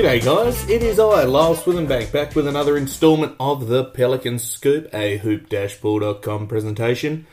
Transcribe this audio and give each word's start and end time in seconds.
G'day 0.00 0.24
guys, 0.24 0.66
it 0.70 0.82
is 0.82 0.98
I, 0.98 1.24
Lyle 1.24 1.54
Swithenbank, 1.54 2.10
back 2.10 2.34
with 2.34 2.46
another 2.48 2.78
instalment 2.78 3.36
of 3.38 3.68
the 3.68 3.84
Pelican 3.84 4.38
Scoop, 4.38 4.88
a 4.94 5.18
hoop-ball.com 5.18 6.46
presentation. 6.46 7.26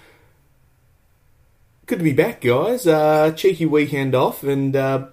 Good 1.85 1.99
to 1.99 2.03
be 2.03 2.11
back 2.11 2.41
guys, 2.41 2.85
uh, 2.85 3.31
cheeky 3.31 3.65
weekend 3.65 4.13
off 4.13 4.43
and 4.43 4.75
uh, 4.75 5.07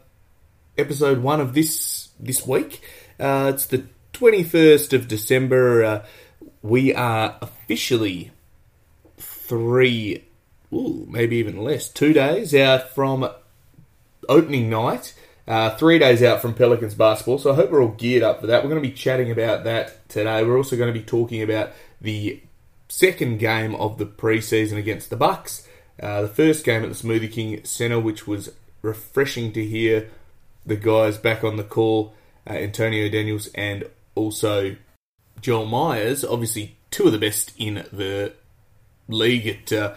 episode 0.76 1.22
one 1.22 1.40
of 1.40 1.54
this 1.54 2.08
this 2.18 2.44
week. 2.44 2.82
Uh, 3.20 3.52
it's 3.54 3.66
the 3.66 3.84
21st 4.14 4.92
of 4.92 5.06
December, 5.06 5.84
uh, 5.84 6.04
we 6.60 6.92
are 6.92 7.38
officially 7.40 8.32
three, 9.16 10.24
ooh, 10.72 11.06
maybe 11.08 11.36
even 11.36 11.58
less, 11.58 11.88
two 11.88 12.12
days 12.12 12.52
out 12.52 12.90
from 12.90 13.30
opening 14.28 14.68
night 14.68 15.14
uh, 15.46 15.70
three 15.76 15.98
days 15.98 16.22
out 16.22 16.40
from 16.40 16.54
Pelicans 16.54 16.94
basketball, 16.94 17.38
so 17.38 17.52
I 17.52 17.54
hope 17.54 17.70
we're 17.70 17.82
all 17.82 17.88
geared 17.88 18.22
up 18.22 18.40
for 18.40 18.46
that. 18.46 18.62
We're 18.62 18.70
going 18.70 18.82
to 18.82 18.88
be 18.88 18.94
chatting 18.94 19.30
about 19.30 19.64
that 19.64 20.08
today. 20.08 20.44
We're 20.44 20.56
also 20.56 20.76
going 20.76 20.92
to 20.92 20.98
be 20.98 21.04
talking 21.04 21.42
about 21.42 21.72
the 22.00 22.40
second 22.88 23.38
game 23.38 23.74
of 23.74 23.98
the 23.98 24.06
preseason 24.06 24.78
against 24.78 25.10
the 25.10 25.16
Bucks. 25.16 25.68
Uh, 26.00 26.22
the 26.22 26.28
first 26.28 26.64
game 26.64 26.82
at 26.82 26.88
the 26.88 26.94
Smoothie 26.94 27.30
King 27.30 27.64
Centre, 27.64 28.00
which 28.00 28.26
was 28.26 28.52
refreshing 28.82 29.52
to 29.52 29.64
hear 29.64 30.10
the 30.66 30.76
guys 30.76 31.18
back 31.18 31.44
on 31.44 31.56
the 31.56 31.64
call, 31.64 32.14
uh, 32.48 32.54
Antonio 32.54 33.08
Daniels 33.08 33.48
and 33.54 33.84
also 34.14 34.76
Joel 35.40 35.66
Meyers, 35.66 36.24
obviously 36.24 36.76
two 36.90 37.04
of 37.04 37.12
the 37.12 37.18
best 37.18 37.52
in 37.58 37.84
the 37.92 38.32
league 39.08 39.46
at 39.46 39.72
uh, 39.72 39.94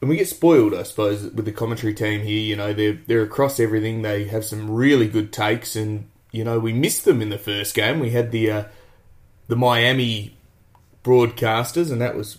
and 0.00 0.08
we 0.08 0.16
get 0.16 0.28
spoiled, 0.28 0.74
I 0.74 0.84
suppose, 0.84 1.22
with 1.22 1.44
the 1.44 1.52
commentary 1.52 1.94
team 1.94 2.22
here. 2.22 2.40
You 2.40 2.56
know, 2.56 2.72
they're 2.72 2.98
they're 3.06 3.22
across 3.22 3.58
everything. 3.58 4.02
They 4.02 4.24
have 4.24 4.44
some 4.44 4.70
really 4.70 5.08
good 5.08 5.32
takes, 5.32 5.74
and 5.74 6.08
you 6.30 6.44
know, 6.44 6.58
we 6.58 6.72
missed 6.72 7.04
them 7.04 7.20
in 7.20 7.30
the 7.30 7.38
first 7.38 7.74
game. 7.74 7.98
We 7.98 8.10
had 8.10 8.30
the 8.30 8.50
uh, 8.50 8.64
the 9.48 9.56
Miami 9.56 10.36
broadcasters, 11.02 11.90
and 11.90 12.00
that 12.00 12.16
was 12.16 12.38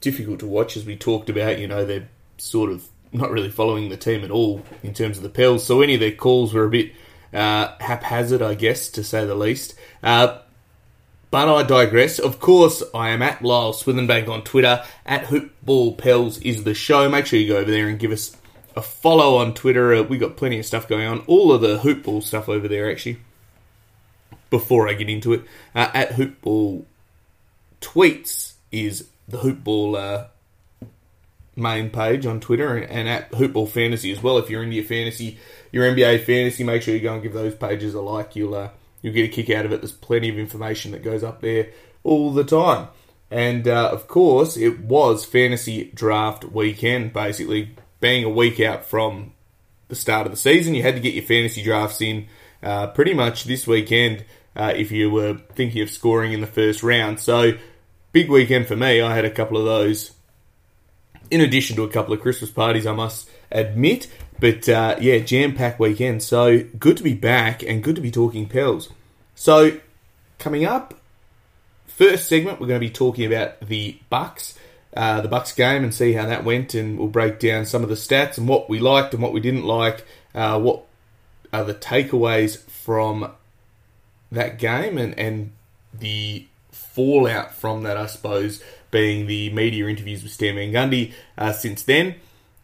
difficult 0.00 0.40
to 0.40 0.46
watch, 0.46 0.76
as 0.76 0.84
we 0.84 0.96
talked 0.96 1.30
about. 1.30 1.58
You 1.58 1.68
know, 1.68 1.84
they're 1.84 2.08
sort 2.38 2.70
of 2.70 2.88
not 3.12 3.30
really 3.30 3.50
following 3.50 3.88
the 3.88 3.96
team 3.96 4.24
at 4.24 4.30
all 4.30 4.62
in 4.82 4.94
terms 4.94 5.16
of 5.16 5.22
the 5.22 5.28
Pels. 5.28 5.64
So 5.64 5.82
any 5.82 5.94
of 5.94 6.00
their 6.00 6.12
calls 6.12 6.52
were 6.52 6.64
a 6.64 6.70
bit 6.70 6.92
uh, 7.32 7.76
haphazard, 7.78 8.42
I 8.42 8.54
guess, 8.54 8.88
to 8.90 9.04
say 9.04 9.24
the 9.24 9.34
least. 9.34 9.74
Uh, 10.02 10.38
but 11.30 11.48
I 11.48 11.62
digress. 11.62 12.18
Of 12.18 12.40
course, 12.40 12.82
I 12.94 13.10
am 13.10 13.22
at 13.22 13.42
Lyle 13.42 13.72
Swithenbank 13.72 14.28
on 14.28 14.42
Twitter. 14.42 14.84
At 15.06 15.24
HoopBallPels 15.24 16.42
is 16.42 16.64
the 16.64 16.74
show. 16.74 17.08
Make 17.08 17.26
sure 17.26 17.38
you 17.38 17.48
go 17.48 17.58
over 17.58 17.70
there 17.70 17.88
and 17.88 17.98
give 17.98 18.10
us 18.10 18.36
a 18.76 18.82
follow 18.82 19.36
on 19.36 19.54
Twitter. 19.54 19.94
Uh, 19.94 20.02
we 20.02 20.18
got 20.18 20.36
plenty 20.36 20.58
of 20.58 20.66
stuff 20.66 20.88
going 20.88 21.06
on. 21.06 21.20
All 21.26 21.52
of 21.52 21.60
the 21.60 21.78
Hoopball 21.78 22.22
stuff 22.22 22.48
over 22.48 22.66
there, 22.66 22.90
actually. 22.90 23.18
Before 24.50 24.88
I 24.88 24.94
get 24.94 25.08
into 25.08 25.32
it, 25.32 25.42
uh, 25.76 25.90
at 25.94 26.10
Hoopball 26.10 26.84
Tweets 27.80 28.54
is 28.72 29.08
the 29.28 29.38
Hoopball 29.38 29.96
uh, 29.96 30.88
main 31.54 31.90
page 31.90 32.26
on 32.26 32.40
Twitter, 32.40 32.76
and, 32.76 33.08
at 33.08 33.30
Hoopball 33.30 33.68
Fantasy 33.68 34.10
as 34.10 34.20
well. 34.20 34.38
If 34.38 34.50
you're 34.50 34.64
into 34.64 34.74
your 34.74 34.84
fantasy, 34.84 35.38
your 35.70 35.84
NBA 35.84 36.24
fantasy, 36.24 36.64
make 36.64 36.82
sure 36.82 36.94
you 36.94 37.00
go 37.00 37.14
and 37.14 37.22
give 37.22 37.32
those 37.32 37.54
pages 37.54 37.94
a 37.94 38.00
like. 38.00 38.34
You'll 38.34 38.54
uh, 38.54 38.70
You'll 39.02 39.14
get 39.14 39.24
a 39.24 39.28
kick 39.28 39.50
out 39.50 39.64
of 39.64 39.72
it. 39.72 39.80
There's 39.80 39.92
plenty 39.92 40.28
of 40.28 40.38
information 40.38 40.92
that 40.92 41.02
goes 41.02 41.24
up 41.24 41.40
there 41.40 41.68
all 42.02 42.32
the 42.32 42.44
time. 42.44 42.88
And 43.30 43.68
uh, 43.68 43.90
of 43.90 44.08
course, 44.08 44.56
it 44.56 44.80
was 44.80 45.24
fantasy 45.24 45.90
draft 45.94 46.44
weekend, 46.44 47.12
basically 47.12 47.76
being 48.00 48.24
a 48.24 48.30
week 48.30 48.60
out 48.60 48.84
from 48.84 49.32
the 49.88 49.94
start 49.94 50.26
of 50.26 50.32
the 50.32 50.38
season. 50.38 50.74
You 50.74 50.82
had 50.82 50.96
to 50.96 51.00
get 51.00 51.14
your 51.14 51.24
fantasy 51.24 51.62
drafts 51.62 52.00
in 52.00 52.26
uh, 52.62 52.88
pretty 52.88 53.14
much 53.14 53.44
this 53.44 53.66
weekend 53.66 54.24
uh, 54.56 54.72
if 54.74 54.90
you 54.90 55.10
were 55.10 55.40
thinking 55.54 55.82
of 55.82 55.90
scoring 55.90 56.32
in 56.32 56.40
the 56.40 56.46
first 56.46 56.82
round. 56.82 57.20
So, 57.20 57.52
big 58.12 58.28
weekend 58.28 58.66
for 58.66 58.76
me. 58.76 59.00
I 59.00 59.14
had 59.14 59.24
a 59.24 59.30
couple 59.30 59.56
of 59.56 59.64
those, 59.64 60.12
in 61.30 61.40
addition 61.40 61.76
to 61.76 61.84
a 61.84 61.88
couple 61.88 62.12
of 62.12 62.20
Christmas 62.20 62.50
parties, 62.50 62.86
I 62.86 62.92
must 62.92 63.30
admit. 63.52 64.08
But 64.40 64.68
uh, 64.68 64.96
yeah, 65.00 65.18
jam 65.18 65.54
packed 65.54 65.78
weekend. 65.78 66.22
So 66.22 66.64
good 66.78 66.96
to 66.96 67.02
be 67.02 67.14
back 67.14 67.62
and 67.62 67.84
good 67.84 67.96
to 67.96 68.02
be 68.02 68.10
talking 68.10 68.48
Pels. 68.48 68.88
So 69.34 69.78
coming 70.38 70.64
up, 70.64 70.94
first 71.86 72.28
segment, 72.28 72.60
we're 72.60 72.66
going 72.66 72.80
to 72.80 72.86
be 72.86 72.92
talking 72.92 73.26
about 73.26 73.60
the 73.60 73.98
Bucks, 74.08 74.58
uh, 74.96 75.20
the 75.20 75.28
Bucks 75.28 75.52
game, 75.52 75.84
and 75.84 75.94
see 75.94 76.14
how 76.14 76.26
that 76.26 76.44
went, 76.44 76.74
and 76.74 76.98
we'll 76.98 77.08
break 77.08 77.38
down 77.38 77.66
some 77.66 77.82
of 77.82 77.90
the 77.90 77.94
stats 77.94 78.38
and 78.38 78.48
what 78.48 78.70
we 78.70 78.78
liked 78.78 79.12
and 79.12 79.22
what 79.22 79.34
we 79.34 79.40
didn't 79.40 79.64
like. 79.64 80.04
Uh, 80.34 80.58
what 80.58 80.84
are 81.52 81.64
the 81.64 81.74
takeaways 81.74 82.58
from 82.58 83.30
that 84.32 84.58
game 84.58 84.96
and 84.96 85.18
and 85.18 85.52
the 85.92 86.46
fallout 86.70 87.54
from 87.54 87.82
that, 87.82 87.96
I 87.96 88.06
suppose, 88.06 88.62
being 88.90 89.26
the 89.26 89.50
media 89.50 89.86
interviews 89.88 90.22
with 90.22 90.32
Stan 90.32 90.54
Van 90.54 90.72
Gundy 90.72 91.12
uh, 91.36 91.52
since 91.52 91.82
then. 91.82 92.14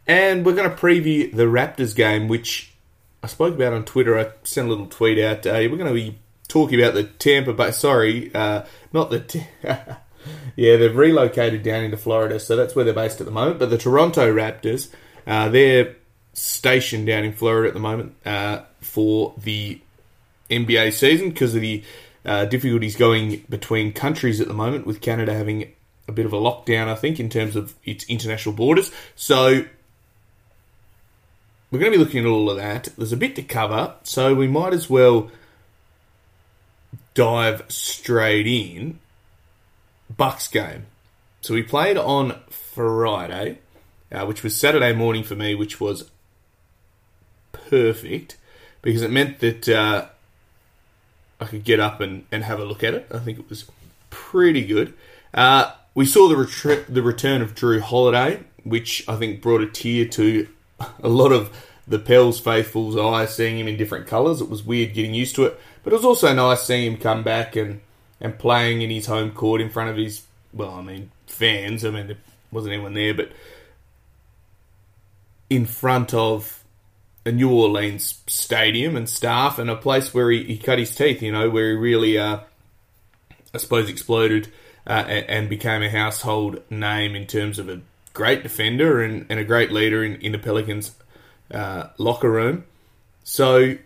And 0.07 0.45
we're 0.45 0.55
going 0.55 0.69
to 0.69 0.75
preview 0.75 1.35
the 1.35 1.43
Raptors 1.43 1.95
game, 1.95 2.27
which 2.27 2.73
I 3.21 3.27
spoke 3.27 3.55
about 3.55 3.73
on 3.73 3.83
Twitter. 3.83 4.17
I 4.17 4.31
sent 4.43 4.67
a 4.67 4.69
little 4.69 4.87
tweet 4.87 5.19
out. 5.19 5.45
Uh, 5.45 5.67
we're 5.69 5.77
going 5.77 5.87
to 5.87 5.93
be 5.93 6.17
talking 6.47 6.79
about 6.79 6.93
the 6.93 7.03
Tampa 7.03 7.53
Bay. 7.53 7.71
Sorry, 7.71 8.33
uh, 8.33 8.63
not 8.93 9.09
the. 9.09 9.19
T- 9.19 9.47
yeah, 9.63 10.77
they've 10.77 10.95
relocated 10.95 11.63
down 11.63 11.83
into 11.83 11.97
Florida, 11.97 12.39
so 12.39 12.55
that's 12.55 12.75
where 12.75 12.85
they're 12.85 12.93
based 12.93 13.19
at 13.19 13.25
the 13.25 13.31
moment. 13.31 13.59
But 13.59 13.69
the 13.69 13.77
Toronto 13.77 14.33
Raptors, 14.33 14.89
uh, 15.25 15.49
they're 15.49 15.95
stationed 16.33 17.07
down 17.07 17.25
in 17.25 17.33
Florida 17.33 17.67
at 17.67 17.73
the 17.73 17.79
moment 17.79 18.15
uh, 18.25 18.61
for 18.79 19.33
the 19.37 19.81
NBA 20.49 20.93
season 20.93 21.29
because 21.29 21.53
of 21.53 21.61
the 21.61 21.83
uh, 22.23 22.45
difficulties 22.45 22.95
going 22.95 23.43
between 23.49 23.91
countries 23.91 24.39
at 24.39 24.47
the 24.47 24.53
moment, 24.53 24.85
with 24.85 25.01
Canada 25.01 25.33
having 25.33 25.73
a 26.07 26.11
bit 26.13 26.25
of 26.25 26.31
a 26.31 26.37
lockdown, 26.37 26.87
I 26.87 26.95
think, 26.95 27.19
in 27.19 27.29
terms 27.29 27.55
of 27.55 27.75
its 27.83 28.05
international 28.05 28.55
borders. 28.55 28.91
So 29.15 29.65
we're 31.71 31.79
going 31.79 31.91
to 31.91 31.97
be 31.97 32.03
looking 32.03 32.23
at 32.23 32.27
all 32.27 32.49
of 32.49 32.57
that. 32.57 32.89
There's 32.97 33.11
a 33.11 33.17
bit 33.17 33.35
to 33.35 33.43
cover, 33.43 33.95
so 34.03 34.33
we 34.33 34.47
might 34.47 34.73
as 34.73 34.89
well 34.89 35.29
dive 37.13 37.63
straight 37.67 38.47
in. 38.47 38.99
Bucks 40.15 40.47
game. 40.47 40.85
So 41.41 41.53
we 41.53 41.63
played 41.63 41.97
on 41.97 42.39
Friday, 42.49 43.59
uh, 44.11 44.25
which 44.25 44.43
was 44.43 44.55
Saturday 44.55 44.93
morning 44.93 45.23
for 45.23 45.35
me, 45.35 45.55
which 45.55 45.79
was 45.79 46.09
perfect 47.51 48.37
because 48.81 49.01
it 49.01 49.11
meant 49.11 49.39
that 49.39 49.67
uh, 49.67 50.07
I 51.41 51.45
could 51.45 51.63
get 51.63 51.79
up 51.79 51.99
and, 51.99 52.25
and 52.31 52.43
have 52.43 52.59
a 52.59 52.65
look 52.65 52.83
at 52.83 52.93
it. 52.93 53.07
I 53.13 53.19
think 53.19 53.39
it 53.39 53.49
was 53.49 53.65
pretty 54.09 54.65
good. 54.65 54.93
Uh, 55.33 55.73
we 55.93 56.05
saw 56.05 56.29
the, 56.29 56.85
the 56.87 57.01
return 57.01 57.41
of 57.41 57.55
Jrue 57.55 57.81
Holiday, 57.81 58.43
which 58.63 59.03
I 59.07 59.15
think 59.17 59.41
brought 59.41 59.61
a 59.61 59.67
tear 59.67 60.05
to 60.05 60.47
a 60.79 61.09
lot 61.09 61.31
of 61.31 61.51
the 61.87 61.99
Pels 61.99 62.39
faithful's 62.39 62.97
eyes, 62.97 63.35
seeing 63.35 63.57
him 63.57 63.67
in 63.67 63.77
different 63.77 64.07
colours. 64.07 64.41
It 64.41 64.49
was 64.49 64.63
weird 64.63 64.93
getting 64.93 65.13
used 65.13 65.35
to 65.35 65.45
it, 65.45 65.59
but 65.83 65.93
it 65.93 65.95
was 65.95 66.05
also 66.05 66.33
nice 66.33 66.63
seeing 66.63 66.93
him 66.93 66.99
come 66.99 67.23
back 67.23 67.55
and, 67.55 67.81
and 68.19 68.37
playing 68.37 68.81
in 68.81 68.89
his 68.89 69.05
home 69.05 69.31
court 69.31 69.61
in 69.61 69.69
front 69.69 69.89
of 69.89 69.97
his, 69.97 70.23
well, 70.53 70.71
I 70.71 70.81
mean, 70.81 71.11
fans. 71.27 71.85
I 71.85 71.91
mean, 71.91 72.07
there 72.07 72.17
wasn't 72.51 72.73
anyone 72.73 72.93
there, 72.93 73.13
but 73.13 73.31
in 75.49 75.65
front 75.65 76.13
of 76.13 76.63
a 77.25 77.31
New 77.31 77.51
Orleans 77.51 78.21
stadium 78.27 78.95
and 78.95 79.09
staff 79.09 79.59
and 79.59 79.69
a 79.69 79.75
place 79.75 80.13
where 80.13 80.31
he, 80.31 80.43
he 80.43 80.57
cut 80.57 80.79
his 80.79 80.95
teeth, 80.95 81.21
you 81.21 81.31
know, 81.31 81.49
where 81.49 81.71
he 81.71 81.75
really, 81.75 82.17
uh, 82.17 82.39
I 83.53 83.57
suppose, 83.57 83.89
exploded 83.89 84.49
uh, 84.85 85.05
and, 85.07 85.25
and 85.29 85.49
became 85.49 85.83
a 85.83 85.89
household 85.89 86.61
name 86.69 87.15
in 87.15 87.27
terms 87.27 87.59
of 87.59 87.69
a 87.69 87.81
great 88.17 88.41
defender 88.41 89.03
and, 89.03 89.27
and 89.29 89.39
a 89.39 89.43
great 89.43 89.71
leader 89.71 90.03
in, 90.03 90.15
in 90.15 90.31
the 90.31 90.39
Pelicans 90.39 90.91
uh, 91.51 91.87
locker 91.99 92.29
room. 92.29 92.65
So 93.23 93.77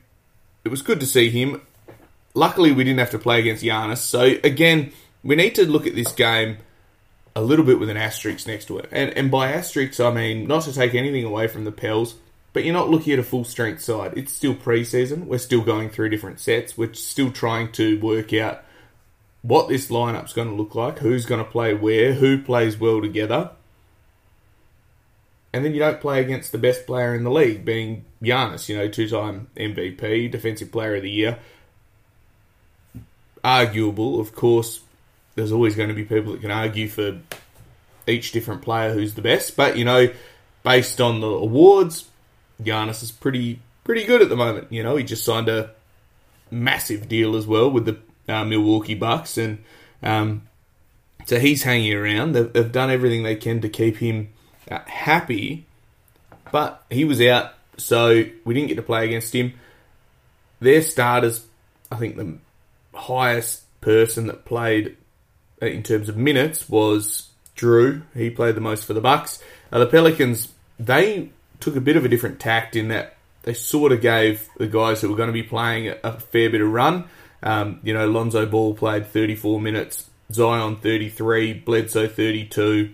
it 0.63 0.69
was 0.69 0.81
good 0.81 1.01
to 1.01 1.05
see 1.05 1.29
him. 1.29 1.61
Luckily, 2.33 2.71
we 2.71 2.85
didn't 2.85 2.99
have 2.99 3.09
to 3.11 3.19
play 3.19 3.41
against 3.41 3.61
Giannis. 3.61 3.97
So 3.97 4.21
again, 4.43 4.93
we 5.21 5.35
need 5.35 5.55
to 5.55 5.65
look 5.69 5.85
at 5.85 5.95
this 5.95 6.13
game 6.13 6.59
a 7.35 7.41
little 7.41 7.65
bit 7.65 7.77
with 7.77 7.89
an 7.89 7.97
asterisk 7.97 8.47
next 8.47 8.65
to 8.65 8.79
it. 8.79 8.87
And, 8.91 9.11
and 9.17 9.29
by 9.29 9.51
asterisk, 9.51 9.99
I 9.99 10.11
mean 10.11 10.47
not 10.47 10.63
to 10.63 10.73
take 10.73 10.95
anything 10.95 11.25
away 11.25 11.47
from 11.49 11.65
the 11.65 11.71
Pels, 11.71 12.15
but 12.53 12.63
you're 12.63 12.73
not 12.73 12.89
looking 12.89 13.11
at 13.11 13.19
a 13.19 13.23
full 13.23 13.43
strength 13.43 13.81
side. 13.81 14.13
It's 14.15 14.31
still 14.31 14.55
preseason. 14.55 15.25
We're 15.25 15.39
still 15.39 15.61
going 15.61 15.89
through 15.89 16.09
different 16.09 16.39
sets. 16.39 16.77
We're 16.77 16.93
still 16.93 17.31
trying 17.31 17.73
to 17.73 17.99
work 17.99 18.33
out 18.33 18.63
what 19.41 19.67
this 19.67 19.89
lineup's 19.89 20.31
going 20.31 20.47
to 20.47 20.55
look 20.55 20.73
like, 20.73 20.99
who's 20.99 21.25
going 21.25 21.43
to 21.43 21.51
play 21.51 21.73
where, 21.73 22.13
who 22.13 22.41
plays 22.41 22.79
well 22.79 23.01
together 23.01 23.51
and 25.53 25.65
then 25.65 25.73
you 25.73 25.79
don't 25.79 25.99
play 25.99 26.21
against 26.21 26.51
the 26.51 26.57
best 26.57 26.85
player 26.85 27.13
in 27.13 27.23
the 27.23 27.31
league, 27.31 27.65
being 27.65 28.05
Giannis, 28.21 28.69
you 28.69 28.77
know, 28.77 28.87
two 28.87 29.07
time 29.07 29.47
MVP, 29.57 30.31
Defensive 30.31 30.71
Player 30.71 30.95
of 30.95 31.03
the 31.03 31.11
Year. 31.11 31.39
Arguable, 33.43 34.19
of 34.19 34.35
course, 34.35 34.81
there's 35.35 35.51
always 35.51 35.75
going 35.75 35.89
to 35.89 35.95
be 35.95 36.03
people 36.03 36.33
that 36.33 36.41
can 36.41 36.51
argue 36.51 36.87
for 36.87 37.19
each 38.07 38.31
different 38.31 38.61
player 38.61 38.93
who's 38.93 39.15
the 39.15 39.21
best, 39.21 39.55
but, 39.55 39.77
you 39.77 39.85
know, 39.85 40.09
based 40.63 41.01
on 41.01 41.21
the 41.21 41.27
awards, 41.27 42.07
Giannis 42.61 43.03
is 43.03 43.11
pretty 43.11 43.59
pretty 43.83 44.05
good 44.05 44.21
at 44.21 44.29
the 44.29 44.35
moment. 44.35 44.71
You 44.71 44.83
know, 44.83 44.95
he 44.95 45.03
just 45.03 45.25
signed 45.25 45.49
a 45.49 45.71
massive 46.49 47.09
deal 47.09 47.35
as 47.35 47.47
well 47.47 47.69
with 47.69 47.85
the 47.85 47.97
uh, 48.31 48.45
Milwaukee 48.45 48.95
Bucks, 48.95 49.37
and 49.37 49.63
um, 50.03 50.47
so 51.25 51.39
he's 51.39 51.63
hanging 51.63 51.93
around. 51.93 52.33
They've, 52.33 52.51
they've, 52.51 52.71
done 52.71 52.89
everything 52.89 53.23
they 53.23 53.35
can 53.35 53.61
to 53.61 53.69
keep 53.69 53.97
him 53.97 54.29
uh, 54.71 54.81
happy, 54.87 55.65
but 56.51 56.83
he 56.89 57.05
was 57.05 57.21
out, 57.21 57.53
so 57.77 58.23
we 58.45 58.53
didn't 58.53 58.69
get 58.69 58.75
to 58.75 58.81
play 58.81 59.05
against 59.05 59.33
him. 59.33 59.53
Their 60.59 60.81
starters, 60.81 61.45
I 61.91 61.97
think 61.97 62.15
the 62.15 62.37
highest 62.93 63.63
person 63.81 64.27
that 64.27 64.45
played 64.45 64.95
uh, 65.61 65.65
in 65.65 65.83
terms 65.83 66.09
of 66.09 66.17
minutes 66.17 66.69
was 66.69 67.29
Jrue. 67.55 68.03
He 68.13 68.29
played 68.29 68.55
the 68.55 68.61
most 68.61 68.85
for 68.85 68.93
the 68.93 69.01
Bucks. 69.01 69.43
Uh, 69.71 69.79
the 69.79 69.87
Pelicans, 69.87 70.49
they 70.79 71.29
took 71.59 71.75
a 71.75 71.81
bit 71.81 71.97
of 71.97 72.05
a 72.05 72.09
different 72.09 72.39
tact 72.39 72.75
in 72.75 72.87
that 72.89 73.15
they 73.43 73.53
sort 73.53 73.91
of 73.91 74.01
gave 74.01 74.47
the 74.57 74.67
guys 74.67 75.01
who 75.01 75.09
were 75.09 75.15
going 75.15 75.27
to 75.27 75.33
be 75.33 75.43
playing 75.43 75.89
a, 75.89 75.97
a 76.03 76.19
fair 76.19 76.49
bit 76.49 76.61
of 76.61 76.71
run. 76.71 77.05
Um, 77.43 77.79
you 77.83 77.93
know, 77.93 78.07
Lonzo 78.07 78.45
Ball 78.45 78.75
played 78.75 79.07
34 79.07 79.59
minutes, 79.59 80.09
Zion 80.31 80.77
33, 80.77 81.53
Bledsoe 81.53 82.07
32, 82.07 82.93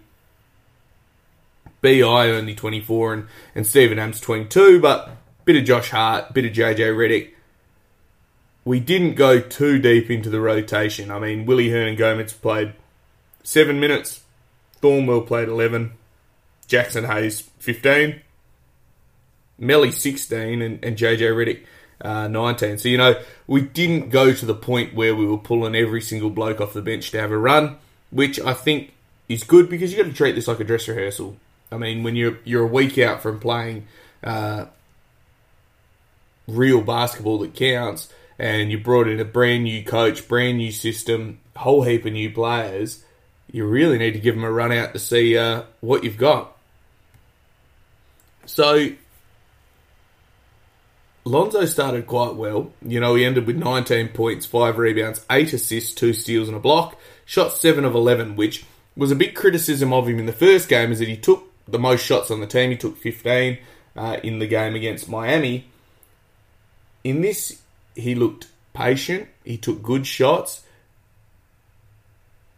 BI 1.82 2.02
only 2.02 2.56
24, 2.56 3.14
and, 3.14 3.28
and 3.56 3.68
Steven 3.68 4.00
Adams 4.00 4.22
22, 4.22 4.80
but 4.80 5.10
bit 5.46 5.56
of 5.56 5.66
Josh 5.66 5.92
Hart, 5.92 6.34
bit 6.34 6.46
of 6.46 6.52
JJ 6.52 6.78
Redick. 6.78 7.30
We 8.66 8.80
didn't 8.80 9.16
go 9.16 9.40
too 9.40 9.80
deep 9.80 10.12
into 10.12 10.30
the 10.30 10.42
rotation. 10.42 11.10
I 11.10 11.20
mean, 11.20 11.46
Willy 11.46 11.70
Hernangomez 11.70 12.34
played 12.42 12.74
seven 13.44 13.80
minutes, 13.80 14.24
Thornwell 14.82 15.26
played 15.26 15.48
11, 15.48 15.94
Jaxson 16.68 17.08
Hayes 17.08 17.42
15, 17.60 18.22
Melli 19.60 19.94
16 19.94 20.62
and, 20.62 20.84
and 20.84 20.98
JJ 20.98 21.20
Redick 21.20 21.66
uh, 22.02 22.28
19. 22.28 22.78
So, 22.78 22.90
you 22.90 22.98
know, 22.98 23.22
we 23.48 23.62
didn't 23.62 24.10
go 24.10 24.34
to 24.34 24.46
the 24.46 24.54
point 24.54 24.94
where 24.94 25.16
we 25.16 25.26
were 25.26 25.38
pulling 25.38 25.76
every 25.76 26.02
single 26.02 26.30
bloke 26.30 26.62
off 26.62 26.74
the 26.74 26.82
bench 26.82 27.12
to 27.12 27.20
have 27.20 27.32
a 27.32 27.38
run, 27.38 27.78
which 28.12 28.40
I 28.40 28.54
think 28.54 28.94
is 29.30 29.44
good 29.44 29.70
because 29.70 29.92
you've 29.92 30.06
got 30.06 30.12
to 30.12 30.16
treat 30.16 30.36
this 30.36 30.48
like 30.48 30.60
a 30.60 30.64
dress 30.64 30.88
rehearsal. 30.88 31.38
I 31.72 31.78
mean, 31.78 32.04
when 32.04 32.16
you're, 32.16 32.38
you're 32.44 32.64
a 32.64 32.68
week 32.68 32.98
out 32.98 33.22
from 33.22 33.40
playing 33.40 33.88
uh, 34.24 34.66
real 36.48 36.82
basketball 36.82 37.40
that 37.40 37.56
counts 37.56 38.12
and 38.40 38.72
you 38.72 38.78
brought 38.78 39.08
in 39.08 39.20
a 39.20 39.26
brand 39.26 39.64
new 39.64 39.84
coach, 39.84 40.28
brand 40.28 40.58
new 40.58 40.72
system, 40.72 41.40
whole 41.56 41.84
heap 41.84 42.06
of 42.06 42.14
new 42.14 42.32
players, 42.32 43.04
you 43.52 43.66
really 43.66 43.98
need 43.98 44.12
to 44.12 44.20
give 44.20 44.36
them 44.36 44.44
a 44.44 44.52
run 44.52 44.72
out 44.72 44.94
to 44.94 45.00
see 45.00 45.38
uh, 45.38 45.64
what 45.82 46.04
you've 46.04 46.18
got. 46.18 46.56
So 48.46 48.92
Lonzo 51.26 51.66
started 51.66 52.08
quite 52.08 52.36
well. 52.36 52.72
You 52.82 53.00
know, 53.00 53.16
he 53.16 53.26
ended 53.26 53.48
with 53.48 53.58
19 53.58 54.10
points, 54.10 54.46
5 54.46 54.78
rebounds, 54.78 55.26
8 55.30 55.54
assists, 55.54 55.94
2 55.94 56.14
steals, 56.14 56.48
and 56.48 56.58
a 56.58 56.60
block. 56.60 56.98
Shot 57.26 57.54
7 57.54 57.84
of 57.84 57.96
11, 57.96 58.36
which 58.36 58.66
was 58.96 59.12
a 59.12 59.16
big 59.16 59.36
criticism 59.36 59.94
of 59.94 60.08
him 60.08 60.20
in 60.20 60.26
the 60.26 60.34
first 60.34 60.70
game, 60.70 60.92
is 60.92 61.00
that 61.00 61.08
he 61.08 61.18
took 61.18 61.47
the 61.68 61.80
most 61.80 62.04
shots 62.04 62.32
on 62.32 62.40
the 62.40 62.48
team. 62.48 62.72
He 62.72 62.78
took 62.78 62.98
15 62.98 63.58
uh, 63.96 64.18
in 64.24 64.40
the 64.40 64.48
game 64.48 64.76
against 64.76 65.10
Miami. 65.10 65.66
In 67.04 67.22
this, 67.22 67.62
he 67.96 68.16
looked 68.16 68.48
patient, 68.74 69.28
he 69.44 69.58
took 69.58 69.82
good 69.82 70.06
shots. 70.06 70.64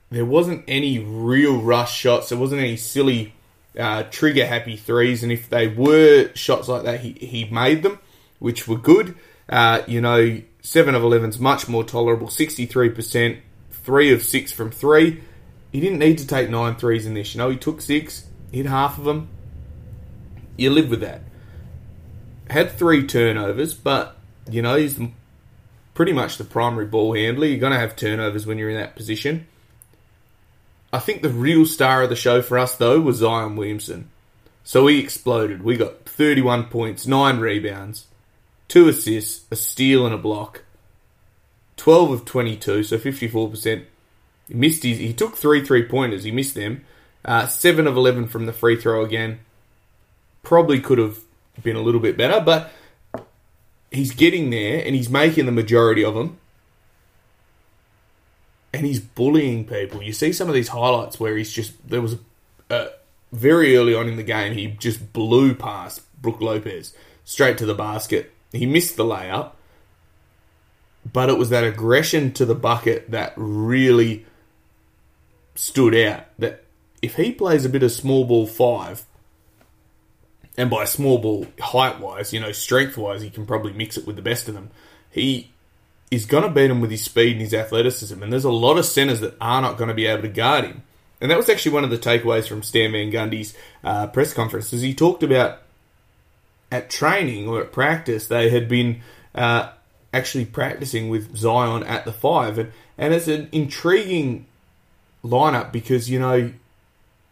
There 0.09 0.25
wasn't 0.25 0.65
any 0.67 1.00
real 1.00 1.61
rush 1.61 1.95
shots, 1.95 2.29
there 2.29 2.38
wasn't 2.38 2.61
any 2.61 2.77
silly 2.77 3.33
uh, 3.77 4.03
trigger 4.03 4.45
happy 4.45 4.75
threes, 4.75 5.23
and 5.23 5.31
if 5.31 5.50
they 5.50 5.67
were 5.67 6.31
shots 6.33 6.67
like 6.67 6.83
that, 6.83 7.01
he, 7.01 7.11
he 7.13 7.45
made 7.45 7.83
them 7.83 8.00
which 8.39 8.67
were 8.67 8.77
good. 8.77 9.15
Uh, 9.47 9.83
you 9.88 10.01
know, 10.01 10.41
7 10.61 10.95
of 10.95 11.03
11 11.03 11.29
is 11.29 11.39
much 11.39 11.67
more 11.67 11.83
tolerable, 11.83 12.27
63%, 12.27 13.39
3 13.71 14.13
of 14.13 14.23
6 14.23 14.51
from 14.51 14.71
3. 14.71 15.21
He 15.71 15.79
didn't 15.79 16.00
need 16.00 16.17
to 16.17 16.27
take 16.27 16.50
nine 16.50 16.75
threes 16.75 17.06
in 17.06 17.13
this. 17.13 17.35
You 17.35 17.39
know, 17.39 17.50
he 17.50 17.57
took 17.57 17.81
6, 17.81 18.25
hit 18.51 18.66
half 18.66 18.98
of 18.98 19.06
them. 19.06 19.30
You 20.57 20.69
live 20.72 20.90
with 20.90 21.01
that. 21.01 21.22
Had 22.50 22.72
3 22.72 23.06
turnovers, 23.07 23.74
but, 23.74 24.18
you 24.50 24.62
know, 24.62 24.75
he's 24.75 25.00
pretty 25.94 26.13
much 26.13 26.38
the 26.38 26.44
primary 26.44 26.86
ball 26.86 27.13
handler. 27.13 27.46
You're 27.46 27.60
going 27.60 27.74
to 27.74 27.80
have 27.80 27.96
turnovers 27.96 28.46
when 28.46 28.57
you're 28.57 28.69
in 28.69 28.78
that 28.78 28.96
position. 28.96 29.48
I 30.92 31.00
think 31.00 31.22
the 31.22 31.30
real 31.30 31.66
star 31.66 32.04
of 32.04 32.10
the 32.10 32.16
show 32.16 32.42
for 32.42 32.57
us, 32.57 32.75
though, 32.75 33.00
was 33.00 33.18
Zion 33.18 33.56
Williamson. 33.56 34.10
So 34.63 34.88
he 34.88 35.00
exploded. 35.00 35.63
We 35.63 35.78
got 35.78 36.06
31 36.06 36.66
points, 36.66 37.06
9 37.06 37.40
rebounds, 37.40 38.06
two 38.68 38.88
assists, 38.88 39.45
a 39.52 39.56
steal, 39.56 40.06
and 40.06 40.13
a 40.13 40.18
block. 40.18 40.63
12 41.78 42.12
of 42.12 42.25
22, 42.25 42.84
so 42.84 42.98
54%. 42.98 43.86
He 44.48 44.54
missed 44.54 44.84
his, 44.84 44.98
he 44.98 45.13
took 45.13 45.38
three 45.38 45.63
three 45.63 45.84
pointers, 45.84 46.24
he 46.24 46.31
missed 46.31 46.56
them. 46.56 46.84
Uh, 47.24 47.48
7 47.48 47.86
of 47.88 47.98
11 47.98 48.27
from 48.27 48.45
the 48.45 48.54
free 48.54 48.80
throw 48.80 49.04
again. 49.04 49.39
Probably 50.44 50.80
could 50.80 50.98
have 50.98 51.19
been 51.62 51.75
a 51.75 51.81
little 51.81 52.00
bit 52.00 52.18
better, 52.18 52.39
but 52.39 52.71
he's 53.92 54.13
getting 54.13 54.50
there 54.50 54.83
and 54.86 54.95
he's 54.95 55.10
making 55.10 55.45
the 55.45 55.51
majority 55.51 56.04
of 56.04 56.16
them. 56.16 56.38
And 58.74 58.86
he's 58.86 59.00
bullying 59.00 59.66
people. 59.66 60.01
You 60.01 60.13
see 60.13 60.31
some 60.31 60.48
of 60.48 60.54
these 60.54 60.69
highlights 60.69 61.19
where 61.19 61.36
he's 61.36 61.51
just, 61.51 61.74
there 61.88 62.01
was 62.01 62.18
a, 62.69 62.89
very 63.31 63.75
early 63.75 63.95
on 63.95 64.07
in 64.07 64.16
the 64.16 64.24
game, 64.24 64.54
he 64.54 64.68
just 64.68 65.12
blew 65.12 65.56
past 65.56 66.01
Brook 66.21 66.39
Lopez 66.39 66.94
straight 67.25 67.57
to 67.57 67.66
the 67.66 67.75
basket 67.75 68.31
he 68.51 68.66
missed 68.66 68.98
the 68.98 69.04
layup, 69.04 69.51
but 71.12 71.30
it 71.30 71.38
was 71.38 71.50
that 71.50 71.63
aggression 71.63 72.33
to 72.33 72.45
the 72.45 72.56
bucket 72.56 73.12
that 73.12 73.33
really 73.36 74.25
stood 75.56 75.95
out. 75.95 76.25
That 76.39 76.63
if 77.01 77.16
he 77.16 77.31
plays 77.31 77.66
a 77.66 77.69
bit 77.69 77.84
of 77.84 77.92
small 77.92 78.25
ball 78.25 78.46
five, 78.46 79.06
and 80.57 80.69
by 80.69 80.86
small 80.86 81.18
ball 81.18 81.48
height 81.60 82.00
wise, 82.00 82.34
you 82.34 82.40
know, 82.40 82.51
strength 82.51 82.98
wise, 82.98 83.22
he 83.22 83.30
can 83.30 83.46
probably 83.46 83.74
mix 83.74 83.98
it 83.98 84.06
with 84.06 84.16
the 84.16 84.22
best 84.22 84.48
of 84.48 84.56
them. 84.56 84.69
He 85.10 85.51
is 86.12 86.25
going 86.25 86.44
to 86.44 86.50
beat 86.50 86.72
him 86.72 86.81
with 86.81 86.92
his 86.92 87.04
speed 87.04 87.34
and 87.34 87.42
his 87.42 87.54
athleticism, 87.54 88.21
and 88.21 88.31
there's 88.31 88.45
a 88.45 88.52
lot 88.52 88.78
of 88.78 88.85
centers 88.85 89.21
that 89.21 89.35
are 89.40 89.62
not 89.62 89.78
going 89.78 89.88
to 89.88 89.94
be 89.94 90.06
able 90.06 90.23
to 90.23 90.28
guard 90.28 90.66
him. 90.66 90.83
And 91.21 91.31
that 91.31 91.38
was 91.38 91.50
actually 91.50 91.73
one 91.73 91.83
of 91.83 91.90
the 91.90 91.97
takeaways 91.97 92.47
from 92.47 92.64
Stan 92.64 92.92
Van 92.92 93.12
Gundy's 93.12 93.54
uh, 93.83 94.07
press 94.07 94.33
conference, 94.33 94.73
as 94.73 94.81
he 94.81 94.94
talked 94.94 95.23
about 95.23 95.62
at 96.71 96.90
training 96.90 97.47
or 97.47 97.62
at 97.62 97.71
practice, 97.71 98.28
they 98.28 98.50
had 98.50 98.69
been 98.69 99.02
uh, 99.35 99.69
actually 100.14 100.45
practicing 100.45 101.09
with 101.09 101.35
Zion 101.35 101.83
at 101.83 102.06
the 102.06 102.14
five, 102.14 102.57
and 102.57 102.71
and 102.97 103.14
it's 103.14 103.28
an 103.28 103.50
intriguing 103.52 104.45
lineup 105.23 105.71
because 105.71 106.09
you 106.09 106.19
know 106.19 106.52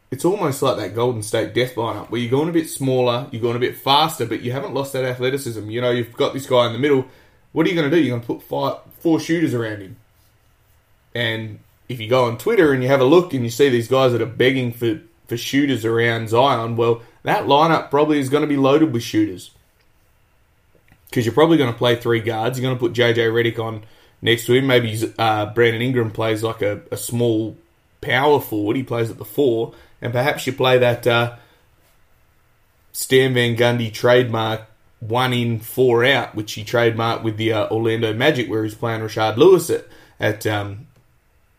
it's 0.09 0.25
almost 0.25 0.61
like 0.61 0.77
that 0.77 0.95
Golden 0.95 1.21
State 1.21 1.53
Death 1.53 1.75
lineup 1.75 2.09
where 2.09 2.21
you're 2.21 2.31
going 2.31 2.49
a 2.49 2.53
bit 2.53 2.69
smaller, 2.69 3.27
you're 3.31 3.41
going 3.41 3.57
a 3.57 3.59
bit 3.59 3.77
faster, 3.77 4.25
but 4.25 4.41
you 4.41 4.51
haven't 4.51 4.73
lost 4.73 4.93
that 4.93 5.03
athleticism. 5.03 5.69
You 5.69 5.81
know, 5.81 5.91
you've 5.91 6.13
got 6.13 6.33
this 6.33 6.47
guy 6.47 6.67
in 6.67 6.73
the 6.73 6.79
middle. 6.79 7.05
What 7.51 7.65
are 7.65 7.69
you 7.69 7.75
going 7.75 7.89
to 7.89 7.95
do? 7.95 8.01
You're 8.01 8.17
going 8.17 8.21
to 8.21 8.27
put 8.27 8.43
five, 8.43 8.77
four 8.99 9.19
shooters 9.19 9.53
around 9.53 9.81
him, 9.81 9.97
and 11.13 11.59
if 11.89 11.99
you 11.99 12.09
go 12.09 12.25
on 12.25 12.37
Twitter 12.37 12.73
and 12.73 12.83
you 12.83 12.89
have 12.89 13.01
a 13.01 13.05
look 13.05 13.33
and 13.33 13.43
you 13.43 13.49
see 13.49 13.69
these 13.69 13.87
guys 13.87 14.11
that 14.11 14.21
are 14.21 14.25
begging 14.25 14.71
for 14.71 15.01
for 15.27 15.37
shooters 15.37 15.83
around 15.83 16.29
Zion, 16.29 16.77
well, 16.77 17.01
that 17.23 17.43
lineup 17.43 17.89
probably 17.89 18.19
is 18.19 18.29
going 18.29 18.41
to 18.41 18.47
be 18.47 18.55
loaded 18.55 18.93
with 18.93 19.03
shooters. 19.03 19.51
Because 21.09 21.25
you're 21.25 21.33
probably 21.33 21.57
going 21.57 21.71
to 21.71 21.77
play 21.77 21.95
three 21.95 22.21
guards. 22.21 22.57
You're 22.57 22.69
going 22.69 22.77
to 22.77 22.79
put 22.79 22.93
JJ 22.93 23.31
Redick 23.31 23.59
on 23.59 23.83
next 24.21 24.45
to 24.45 24.53
him. 24.53 24.67
Maybe 24.67 24.97
uh, 25.17 25.47
Brandon 25.47 25.81
Ingram 25.81 26.11
plays 26.11 26.43
like 26.43 26.61
a, 26.61 26.81
a, 26.91 26.97
small 26.97 27.57
power 28.01 28.39
forward. 28.39 28.77
He 28.77 28.83
plays 28.83 29.09
at 29.09 29.17
the 29.17 29.25
four. 29.25 29.73
And 30.01 30.13
perhaps 30.13 30.45
you 30.45 30.53
play 30.53 30.77
that 30.77 31.07
uh, 31.07 31.35
Stan 32.91 33.33
Van 33.33 33.55
Gundy 33.55 33.91
trademark 33.91 34.61
one 34.99 35.33
in, 35.33 35.59
four 35.59 36.03
out, 36.05 36.35
which 36.35 36.53
he 36.53 36.63
trademarked 36.63 37.23
with 37.23 37.37
the 37.37 37.53
uh, 37.53 37.67
Orlando 37.69 38.13
Magic, 38.13 38.49
where 38.49 38.63
he's 38.63 38.75
playing 38.75 39.01
Rashard 39.01 39.37
Lewis 39.37 39.69
at, 39.69 39.85
at, 40.19 40.47
um, 40.47 40.87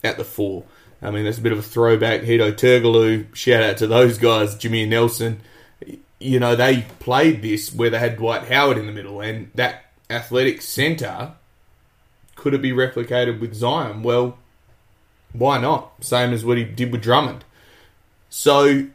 at 0.03 0.17
the 0.17 0.25
four. 0.25 0.65
I 1.01 1.11
mean, 1.11 1.25
that's 1.25 1.39
a 1.39 1.43
bit 1.43 1.53
of 1.53 1.59
a 1.59 1.63
throwback. 1.63 2.23
Hedo 2.23 2.53
Turkoglu, 2.53 3.35
shout 3.35 3.63
out 3.63 3.77
to 3.79 3.87
those 3.87 4.19
guys, 4.19 4.57
Jameer 4.57 4.89
Nelson. 4.89 5.41
You 6.19 6.41
know, 6.41 6.57
they 6.57 6.87
played 6.99 7.43
this 7.43 7.73
where 7.73 7.91
they 7.91 8.01
had 8.01 8.17
Dwight 8.17 8.49
Howard 8.49 8.79
in 8.79 8.87
the 8.87 8.93
middle, 8.93 9.21
and 9.21 9.53
that 9.55 9.85
athletic 10.11 10.63
centre 10.63 11.35
could 12.35 12.55
it 12.55 12.63
be 12.63 12.71
replicated 12.71 13.41
with 13.41 13.55
Zion? 13.55 14.03
Well, 14.03 14.39
why 15.33 15.59
not? 15.59 15.93
Same 16.05 16.33
as 16.33 16.45
what 16.45 16.57
he 16.57 16.65
did 16.65 16.91
with 16.93 17.03
Drummond. 17.03 17.45
So, 18.31 18.87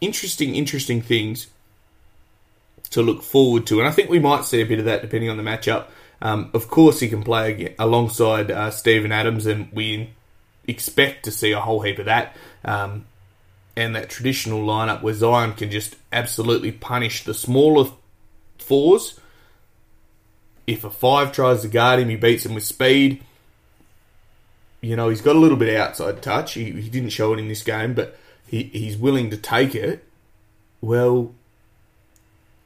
interesting, 0.00 0.54
interesting 0.54 1.00
things 1.02 1.46
to 2.90 3.02
look 3.02 3.22
forward 3.22 3.66
to, 3.66 3.78
and 3.78 3.88
I 3.88 3.92
think 3.92 4.10
we 4.10 4.18
might 4.18 4.44
see 4.44 4.60
a 4.60 4.66
bit 4.66 4.78
of 4.78 4.84
that 4.84 5.02
depending 5.02 5.30
on 5.30 5.36
the 5.36 5.42
matchup. 5.42 5.86
Um, 6.22 6.50
of 6.52 6.68
course, 6.68 7.00
he 7.00 7.08
can 7.08 7.22
play 7.22 7.74
alongside 7.78 8.50
uh, 8.50 8.70
Steven 8.70 9.12
Adams, 9.12 9.46
and 9.46 9.72
we 9.72 10.10
expect 10.66 11.24
to 11.24 11.30
see 11.30 11.52
a 11.52 11.60
whole 11.60 11.80
heap 11.80 11.98
of 11.98 12.06
that. 12.06 12.36
Um, 12.64 13.06
and 13.76 13.96
that 13.96 14.10
traditional 14.10 14.60
lineup 14.66 15.00
where 15.02 15.14
Zion 15.14 15.54
can 15.54 15.70
just 15.70 15.96
absolutely 16.12 16.72
punish 16.72 17.24
the 17.24 17.32
smaller 17.32 17.90
fours. 18.58 19.18
if 20.66 20.84
a 20.84 20.90
five 20.90 21.32
tries 21.32 21.62
to 21.62 21.68
guard 21.68 22.00
him, 22.00 22.08
he 22.08 22.16
beats 22.16 22.44
him 22.44 22.54
with 22.54 22.64
speed. 22.64 23.24
You 24.80 24.96
know, 24.96 25.08
he's 25.08 25.20
got 25.20 25.36
a 25.36 25.38
little 25.38 25.58
bit 25.58 25.76
outside 25.76 26.22
touch. 26.22 26.54
He, 26.54 26.70
he 26.72 26.88
didn't 26.88 27.10
show 27.10 27.32
it 27.32 27.38
in 27.38 27.48
this 27.48 27.62
game, 27.62 27.94
but 27.94 28.16
he, 28.46 28.64
he's 28.64 28.96
willing 28.96 29.30
to 29.30 29.36
take 29.36 29.74
it. 29.74 30.04
Well, 30.80 31.34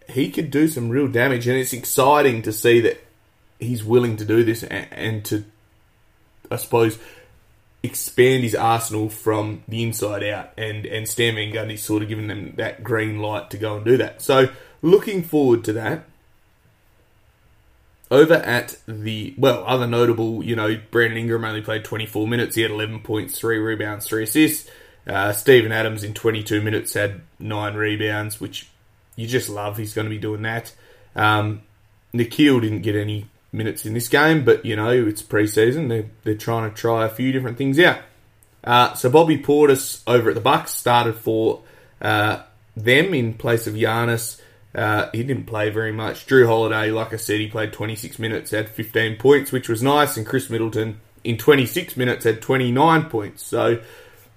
he 0.09 0.31
could 0.31 0.51
do 0.51 0.69
some 0.69 0.91
real 0.91 1.09
damage, 1.09 1.49
and 1.49 1.59
it's 1.59 1.73
exciting 1.73 2.43
to 2.43 2.53
see 2.53 2.81
that 2.81 3.03
he's 3.59 3.83
willing 3.83 4.17
to 4.19 4.25
do 4.25 4.45
this 4.45 4.63
and, 4.63 4.87
and 4.93 5.25
to, 5.27 5.45
I 6.51 6.57
suppose, 6.57 6.99
expand 7.83 8.45
his 8.45 8.55
arsenal 8.55 9.09
from 9.09 9.63
the 9.69 9.83
inside 9.83 10.23
out. 10.23 10.53
And 10.57 10.87
and 10.87 11.09
Stan 11.09 11.35
Van 11.35 11.53
Gundy's 11.53 11.83
sort 11.83 12.03
of 12.03 12.09
giving 12.09 12.29
them 12.29 12.55
that 12.57 12.85
green 12.85 13.19
light 13.19 13.51
to 13.51 13.59
go 13.59 13.77
and 13.77 13.85
do 13.85 13.97
that. 13.97 14.23
So 14.23 14.49
looking 14.83 15.23
forward 15.23 15.65
to 15.65 15.73
that. 15.75 16.05
Over 18.15 18.35
at 18.35 18.77
the 18.87 19.35
well, 19.37 19.65
other 19.67 19.89
notable, 19.89 20.45
you 20.45 20.55
know, 20.55 20.79
Brandon 20.93 21.19
Ingram 21.19 21.45
only 21.45 21.63
played 21.63 21.85
24 21.85 22.29
minutes. 22.29 22.55
He 22.55 22.63
had 22.63 22.71
11 22.71 23.01
points, 23.01 23.37
three 23.37 23.59
rebounds, 23.59 24.07
three 24.07 24.23
assists. 24.23 24.71
Uh, 25.05 25.33
Steven 25.33 25.73
Adams 25.73 26.05
in 26.05 26.15
22 26.15 26.63
minutes 26.63 26.95
had 26.95 27.23
nine 27.41 27.75
rebounds, 27.75 28.41
which 28.41 28.71
you 29.17 29.27
just 29.27 29.49
love. 29.49 29.79
He's 29.79 29.95
going 29.95 30.05
to 30.05 30.11
be 30.11 30.19
doing 30.19 30.43
that. 30.43 30.73
Um, 31.17 31.63
Nickeil 32.15 32.61
didn't 32.61 32.83
get 32.83 32.95
any 32.95 33.27
minutes 33.51 33.85
in 33.85 33.95
this 33.95 34.07
game, 34.07 34.45
but 34.45 34.65
you 34.65 34.77
know 34.77 34.91
it's 34.91 35.21
preseason. 35.21 35.89
They're 35.89 36.07
they're 36.23 36.37
trying 36.37 36.71
to 36.71 36.77
try 36.77 37.05
a 37.05 37.11
few 37.11 37.33
different 37.33 37.59
things 37.59 37.81
out. 37.81 37.99
Uh, 38.63 38.95
so 38.95 39.11
Bobby 39.11 39.39
Portis 39.39 40.03
over 40.07 40.29
at 40.29 40.37
the 40.37 40.41
Bucks 40.41 40.73
started 40.73 41.17
for 41.17 41.63
uh, 42.01 42.43
them 42.77 43.13
in 43.13 43.35
place 43.35 43.67
of 43.67 43.75
Giannis. 43.75 44.41
Uh, 44.75 45.09
he 45.13 45.23
didn't 45.23 45.47
play 45.47 45.71
very 45.71 45.93
much. 45.93 46.27
Jrue 46.27 46.47
Holiday, 46.47 46.91
like 46.91 47.13
I 47.13 47.17
said, 47.17 47.39
he 47.39 47.47
played 47.47 47.73
26 47.73 48.19
minutes, 48.19 48.51
had 48.51 48.69
15 48.69 49.17
points, 49.17 49.53
which 49.53 49.69
was 49.69 49.83
nice. 49.83 50.17
And 50.17 50.27
Khris 50.27 50.51
Middleton, 50.51 51.01
in 51.23 51.39
26 51.39 51.97
minutes, 51.97 52.25
had 52.25 52.43
29 52.43 53.05
points. 53.05 53.47
So 53.47 53.81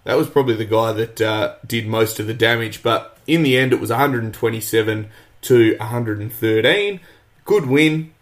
that 0.03 0.15
was 0.15 0.29
probably 0.29 0.55
the 0.55 0.65
guy 0.65 0.93
that 0.93 1.21
uh, 1.21 1.55
did 1.65 1.87
most 1.87 2.19
of 2.19 2.27
the 2.27 2.35
damage. 2.35 2.83
But 2.83 3.17
in 3.25 3.41
the 3.41 3.57
end, 3.57 3.73
it 3.73 3.79
was 3.79 3.89
127 3.89 5.09
to 5.41 5.77
113. 5.77 6.99
Good 7.43 7.65
win. 7.65 8.13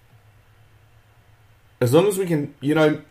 As 1.81 1.93
long 1.93 2.07
as 2.07 2.17
we 2.17 2.25
can, 2.25 2.55
you 2.61 2.75
know, 2.75 3.01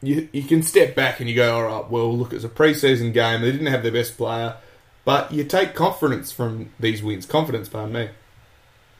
you, 0.00 0.28
you 0.30 0.44
can 0.44 0.62
step 0.62 0.94
back 0.94 1.18
and 1.18 1.28
you 1.28 1.34
go, 1.34 1.56
all 1.56 1.64
right, 1.64 1.90
well, 1.90 2.16
look, 2.16 2.32
it's 2.32 2.44
a 2.44 2.48
preseason 2.48 3.12
game. 3.12 3.40
They 3.40 3.50
didn't 3.50 3.66
have 3.66 3.82
their 3.82 3.90
best 3.90 4.16
player. 4.16 4.56
But 5.04 5.32
you 5.32 5.42
take 5.42 5.74
confidence 5.74 6.30
from 6.30 6.70
these 6.78 7.02
wins. 7.02 7.26
Confidence, 7.26 7.68
pardon 7.68 7.94
me 7.94 8.08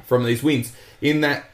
from 0.09 0.25
these 0.25 0.43
wins 0.43 0.73
in 1.03 1.21
that 1.21 1.45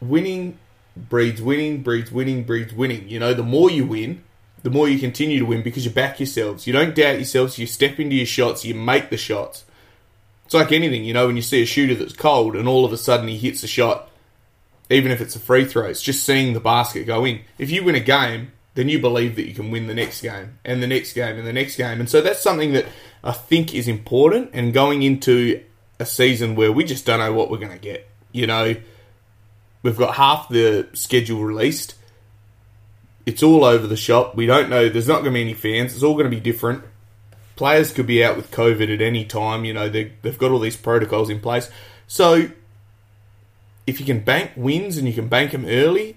winning 0.00 0.58
breeds 0.96 1.40
winning, 1.40 1.82
breeds 1.82 2.10
winning, 2.10 2.42
breeds 2.42 2.74
winning. 2.74 3.08
You 3.08 3.20
know, 3.20 3.32
the 3.32 3.44
more 3.44 3.70
you 3.70 3.86
win, 3.86 4.24
the 4.64 4.70
more 4.70 4.88
you 4.88 4.98
continue 4.98 5.38
to 5.38 5.46
win 5.46 5.62
because 5.62 5.84
you 5.84 5.92
back 5.92 6.18
yourselves. 6.18 6.66
You 6.66 6.72
don't 6.72 6.94
doubt 6.94 7.16
yourselves, 7.16 7.56
you 7.56 7.66
step 7.66 8.00
into 8.00 8.16
your 8.16 8.26
shots, 8.26 8.64
you 8.64 8.74
make 8.74 9.10
the 9.10 9.16
shots. 9.16 9.64
It's 10.44 10.54
like 10.54 10.72
anything, 10.72 11.04
you 11.04 11.14
know, 11.14 11.28
when 11.28 11.36
you 11.36 11.42
see 11.42 11.62
a 11.62 11.66
shooter 11.66 11.94
that's 11.94 12.12
cold 12.12 12.56
and 12.56 12.66
all 12.66 12.84
of 12.84 12.92
a 12.92 12.98
sudden 12.98 13.28
he 13.28 13.38
hits 13.38 13.62
a 13.62 13.68
shot, 13.68 14.10
even 14.90 15.12
if 15.12 15.20
it's 15.20 15.36
a 15.36 15.40
free 15.40 15.64
throw, 15.64 15.86
it's 15.86 16.02
just 16.02 16.24
seeing 16.24 16.52
the 16.52 16.60
basket 16.60 17.06
go 17.06 17.24
in. 17.24 17.42
If 17.58 17.70
you 17.70 17.84
win 17.84 17.94
a 17.94 18.00
game, 18.00 18.50
then 18.74 18.88
you 18.88 18.98
believe 18.98 19.36
that 19.36 19.46
you 19.46 19.54
can 19.54 19.70
win 19.70 19.86
the 19.86 19.94
next 19.94 20.20
game 20.20 20.58
and 20.64 20.82
the 20.82 20.88
next 20.88 21.12
game 21.12 21.38
and 21.38 21.46
the 21.46 21.52
next 21.52 21.76
game. 21.76 22.00
And 22.00 22.10
so 22.10 22.20
that's 22.20 22.42
something 22.42 22.72
that 22.72 22.86
I 23.22 23.30
think 23.30 23.72
is 23.72 23.86
important. 23.86 24.50
And 24.52 24.74
going 24.74 25.02
into 25.02 25.62
a 26.00 26.06
season 26.06 26.56
where 26.56 26.72
we 26.72 26.82
just 26.82 27.04
don't 27.06 27.20
know 27.20 27.32
what 27.32 27.50
we're 27.50 27.58
going 27.58 27.72
to 27.72 27.78
get. 27.78 28.08
You 28.32 28.46
know, 28.46 28.74
we've 29.82 29.96
got 29.96 30.16
half 30.16 30.48
the 30.48 30.88
schedule 30.94 31.44
released. 31.44 31.94
It's 33.26 33.42
all 33.42 33.64
over 33.64 33.86
the 33.86 33.98
shop. 33.98 34.34
We 34.34 34.46
don't 34.46 34.70
know. 34.70 34.88
There's 34.88 35.06
not 35.06 35.20
going 35.20 35.26
to 35.26 35.30
be 35.32 35.42
any 35.42 35.54
fans. 35.54 35.94
It's 35.94 36.02
all 36.02 36.14
going 36.14 36.24
to 36.24 36.34
be 36.34 36.40
different. 36.40 36.84
Players 37.54 37.92
could 37.92 38.06
be 38.06 38.24
out 38.24 38.36
with 38.36 38.50
COVID 38.50 38.92
at 38.92 39.02
any 39.02 39.26
time. 39.26 39.66
You 39.66 39.74
know, 39.74 39.90
they've 39.90 40.38
got 40.38 40.50
all 40.50 40.58
these 40.58 40.76
protocols 40.76 41.28
in 41.28 41.38
place. 41.38 41.70
So, 42.08 42.50
if 43.86 44.00
you 44.00 44.06
can 44.06 44.20
bank 44.20 44.52
wins 44.56 44.96
and 44.96 45.06
you 45.06 45.12
can 45.12 45.28
bank 45.28 45.52
them 45.52 45.66
early 45.66 46.16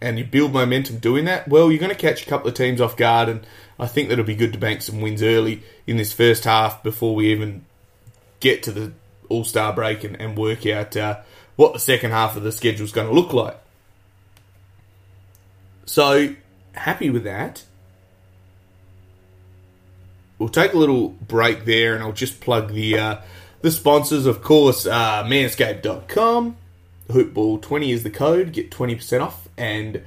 and 0.00 0.18
you 0.18 0.24
build 0.24 0.52
momentum 0.52 0.98
doing 0.98 1.24
that, 1.24 1.48
well, 1.48 1.72
you're 1.72 1.80
going 1.80 1.90
to 1.90 1.96
catch 1.98 2.22
a 2.22 2.28
couple 2.28 2.48
of 2.48 2.54
teams 2.54 2.80
off 2.80 2.96
guard. 2.96 3.28
And 3.28 3.44
I 3.76 3.88
think 3.88 4.08
that 4.08 4.14
it'll 4.14 4.24
be 4.24 4.36
good 4.36 4.52
to 4.52 4.58
bank 4.58 4.82
some 4.82 5.00
wins 5.00 5.22
early 5.22 5.62
in 5.84 5.96
this 5.96 6.12
first 6.12 6.44
half 6.44 6.84
before 6.84 7.16
we 7.16 7.32
even 7.32 7.64
get 8.38 8.62
to 8.62 8.70
the 8.70 8.92
all 9.28 9.44
Star 9.44 9.72
break 9.72 10.04
and, 10.04 10.20
and, 10.20 10.36
work 10.36 10.66
out 10.66 10.96
uh, 10.96 11.18
what 11.56 11.72
the 11.72 11.78
second 11.78 12.10
half 12.10 12.36
of 12.36 12.42
the 12.42 12.52
schedule 12.52 12.84
is 12.84 12.92
going 12.92 13.08
to 13.08 13.14
look 13.14 13.32
like. 13.32 13.58
So, 15.86 16.34
happy 16.72 17.10
with 17.10 17.24
that. 17.24 17.64
We'll 20.38 20.48
take 20.48 20.74
a 20.74 20.78
little 20.78 21.08
break 21.08 21.64
there 21.64 21.94
and 21.94 22.02
I'll 22.02 22.12
just 22.12 22.40
plug 22.40 22.72
the 22.72 22.98
uh, 22.98 23.16
the 23.62 23.70
sponsors, 23.70 24.26
of 24.26 24.42
course, 24.42 24.86
uh, 24.86 25.24
manscaped.com. 25.24 26.56
Hoopball20 27.08 27.92
is 27.92 28.02
the 28.02 28.10
code, 28.10 28.52
get 28.52 28.70
20% 28.70 29.20
off 29.20 29.48
and 29.56 30.02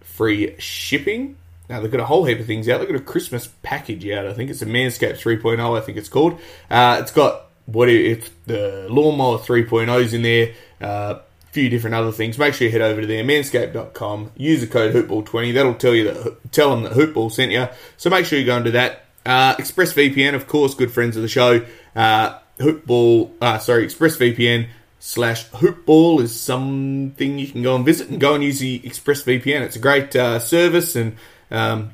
free 0.00 0.54
shipping. 0.58 1.36
Now 1.68 1.80
they've 1.80 1.90
got 1.90 2.00
a 2.00 2.06
whole 2.06 2.24
heap 2.24 2.40
of 2.40 2.46
things 2.46 2.68
out. 2.68 2.78
They've 2.78 2.88
got 2.88 2.96
a 2.96 3.04
Christmas 3.04 3.48
package 3.62 4.08
out. 4.08 4.26
I 4.26 4.32
think 4.32 4.50
it's 4.50 4.62
a 4.62 4.66
Manscaped 4.66 5.18
3.0. 5.18 5.76
I 5.76 5.80
think 5.80 5.98
it's 5.98 6.08
called. 6.08 6.40
Uh, 6.70 6.98
it's 7.00 7.12
got 7.12 7.47
what 7.70 7.90
if 7.90 8.30
the 8.46 8.86
lawnmower 8.88 9.38
3.0s 9.38 10.14
in 10.14 10.22
there, 10.22 10.54
a 10.80 10.84
uh, 10.84 11.22
few 11.52 11.68
different 11.68 11.96
other 11.96 12.12
things. 12.12 12.38
Make 12.38 12.54
sure 12.54 12.66
you 12.66 12.72
head 12.72 12.80
over 12.80 13.02
to 13.02 13.06
there, 13.06 13.22
manscaped.com, 13.24 14.32
use 14.36 14.60
the 14.60 14.66
code 14.66 14.94
hoopball20. 14.94 15.54
That'll 15.54 15.74
tell 15.74 15.94
you 15.94 16.04
that 16.04 16.52
tell 16.52 16.70
them 16.70 16.84
that 16.84 16.92
Hoopball 16.92 17.30
sent 17.30 17.52
you. 17.52 17.68
So 17.96 18.10
make 18.10 18.26
sure 18.26 18.38
you 18.38 18.46
go 18.46 18.62
do 18.62 18.70
that. 18.72 19.04
Uh, 19.26 19.54
ExpressVPN, 19.56 20.34
of 20.34 20.46
course, 20.46 20.74
good 20.74 20.90
friends 20.90 21.16
of 21.16 21.22
the 21.22 21.28
show. 21.28 21.66
Uh, 21.94 22.38
Hoopball, 22.58 23.32
uh, 23.40 23.58
sorry, 23.58 23.86
ExpressVPN 23.86 24.68
slash 25.00 25.48
Hoopball 25.50 26.22
is 26.22 26.38
something 26.38 27.38
you 27.38 27.48
can 27.48 27.62
go 27.62 27.76
and 27.76 27.84
visit 27.84 28.08
and 28.08 28.20
go 28.20 28.34
and 28.34 28.42
use 28.42 28.60
the 28.60 28.78
ExpressVPN. 28.80 29.60
It's 29.62 29.76
a 29.76 29.80
great 29.80 30.16
uh, 30.16 30.38
service 30.38 30.96
and, 30.96 31.16
um, 31.50 31.92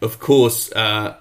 of 0.00 0.20
course, 0.20 0.72
uh, 0.72 1.16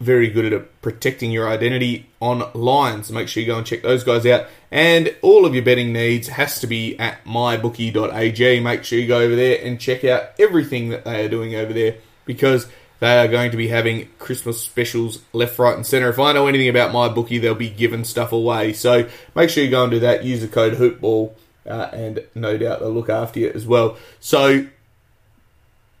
very 0.00 0.28
good 0.28 0.52
at 0.52 0.82
protecting 0.82 1.30
your 1.30 1.48
identity 1.48 2.06
online. 2.20 3.04
So 3.04 3.14
make 3.14 3.28
sure 3.28 3.40
you 3.42 3.46
go 3.46 3.58
and 3.58 3.66
check 3.66 3.82
those 3.82 4.04
guys 4.04 4.26
out. 4.26 4.46
And 4.70 5.14
all 5.22 5.46
of 5.46 5.54
your 5.54 5.64
betting 5.64 5.92
needs 5.92 6.28
has 6.28 6.60
to 6.60 6.66
be 6.66 6.98
at 6.98 7.24
mybookie.ag. 7.24 8.60
Make 8.60 8.84
sure 8.84 8.98
you 8.98 9.06
go 9.06 9.20
over 9.20 9.36
there 9.36 9.60
and 9.62 9.80
check 9.80 10.04
out 10.04 10.30
everything 10.38 10.88
that 10.90 11.04
they 11.04 11.24
are 11.24 11.28
doing 11.28 11.54
over 11.54 11.72
there 11.72 11.96
because 12.24 12.66
they 13.00 13.18
are 13.18 13.28
going 13.28 13.50
to 13.50 13.56
be 13.56 13.68
having 13.68 14.08
Christmas 14.18 14.62
specials 14.62 15.20
left, 15.32 15.58
right, 15.58 15.76
and 15.76 15.86
center. 15.86 16.08
If 16.08 16.18
I 16.18 16.32
know 16.32 16.46
anything 16.46 16.68
about 16.68 16.92
my 16.92 17.08
bookie, 17.08 17.38
they'll 17.38 17.54
be 17.54 17.70
giving 17.70 18.04
stuff 18.04 18.32
away. 18.32 18.72
So 18.72 19.08
make 19.34 19.50
sure 19.50 19.62
you 19.64 19.70
go 19.70 19.82
and 19.82 19.92
do 19.92 20.00
that. 20.00 20.24
Use 20.24 20.40
the 20.40 20.48
code 20.48 20.74
HoopBall, 20.74 21.34
uh, 21.66 21.90
and 21.92 22.24
no 22.34 22.56
doubt 22.56 22.80
they'll 22.80 22.90
look 22.90 23.10
after 23.10 23.40
you 23.40 23.50
as 23.50 23.66
well. 23.66 23.96
So 24.20 24.66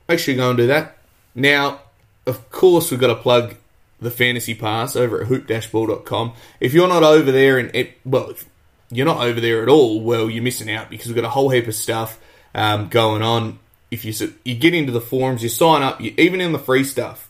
make 0.08 0.18
sure 0.18 0.32
you 0.32 0.40
go 0.40 0.50
and 0.50 0.56
do 0.56 0.66
that. 0.68 0.96
Now, 1.34 1.80
of 2.26 2.50
course, 2.50 2.90
we've 2.90 3.00
got 3.00 3.08
to 3.08 3.16
plug 3.16 3.56
the 4.04 4.10
fantasy 4.10 4.54
pass 4.54 4.94
over 4.94 5.22
at 5.22 5.26
hoop-ball.com. 5.26 6.32
If 6.60 6.72
you're 6.72 6.88
not 6.88 7.02
over 7.02 7.32
there 7.32 7.58
and 7.58 7.74
it, 7.74 7.98
well, 8.04 8.30
if 8.30 8.46
you're 8.90 9.06
not 9.06 9.22
over 9.22 9.40
there 9.40 9.62
at 9.62 9.68
all, 9.68 10.00
well, 10.00 10.30
you're 10.30 10.42
missing 10.42 10.70
out 10.70 10.90
because 10.90 11.06
we've 11.06 11.16
got 11.16 11.24
a 11.24 11.30
whole 11.30 11.50
heap 11.50 11.66
of 11.66 11.74
stuff 11.74 12.18
um, 12.54 12.88
going 12.88 13.22
on. 13.22 13.58
If 13.90 14.04
you 14.04 14.34
you 14.44 14.54
get 14.54 14.74
into 14.74 14.92
the 14.92 15.00
forums, 15.00 15.42
you 15.42 15.48
sign 15.48 15.82
up, 15.82 16.00
you, 16.00 16.14
even 16.18 16.40
in 16.40 16.52
the 16.52 16.58
free 16.58 16.84
stuff, 16.84 17.28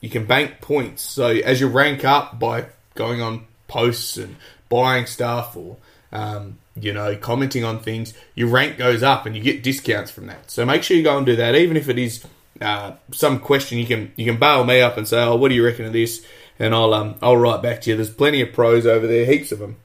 you 0.00 0.10
can 0.10 0.26
bank 0.26 0.60
points. 0.60 1.02
So 1.02 1.28
as 1.28 1.60
you 1.60 1.68
rank 1.68 2.04
up 2.04 2.38
by 2.38 2.66
going 2.94 3.20
on 3.20 3.46
posts 3.68 4.16
and 4.16 4.36
buying 4.68 5.06
stuff 5.06 5.56
or 5.56 5.76
um, 6.12 6.58
you 6.74 6.92
know 6.92 7.16
commenting 7.16 7.64
on 7.64 7.80
things, 7.80 8.14
your 8.34 8.48
rank 8.48 8.76
goes 8.76 9.02
up 9.02 9.26
and 9.26 9.36
you 9.36 9.42
get 9.42 9.62
discounts 9.62 10.10
from 10.10 10.26
that. 10.26 10.50
So 10.50 10.64
make 10.64 10.82
sure 10.82 10.96
you 10.96 11.04
go 11.04 11.16
and 11.16 11.26
do 11.26 11.36
that, 11.36 11.54
even 11.54 11.76
if 11.76 11.88
it 11.88 11.98
is 11.98 12.24
uh, 12.60 12.92
some 13.12 13.40
question, 13.40 13.78
you 13.78 13.86
can 13.86 14.12
you 14.16 14.24
can 14.24 14.38
bail 14.38 14.64
me 14.64 14.80
up 14.80 14.96
and 14.96 15.08
say, 15.08 15.22
"Oh, 15.22 15.36
what 15.36 15.48
do 15.48 15.54
you 15.54 15.64
reckon 15.64 15.86
of 15.86 15.92
this?" 15.92 16.24
And 16.58 16.74
I'll 16.74 16.92
um, 16.92 17.16
I'll 17.22 17.36
write 17.36 17.62
back 17.62 17.80
to 17.82 17.90
you. 17.90 17.96
There's 17.96 18.10
plenty 18.10 18.42
of 18.42 18.52
pros 18.52 18.86
over 18.86 19.06
there, 19.06 19.24
heaps 19.24 19.50
of 19.50 19.60
them, 19.60 19.76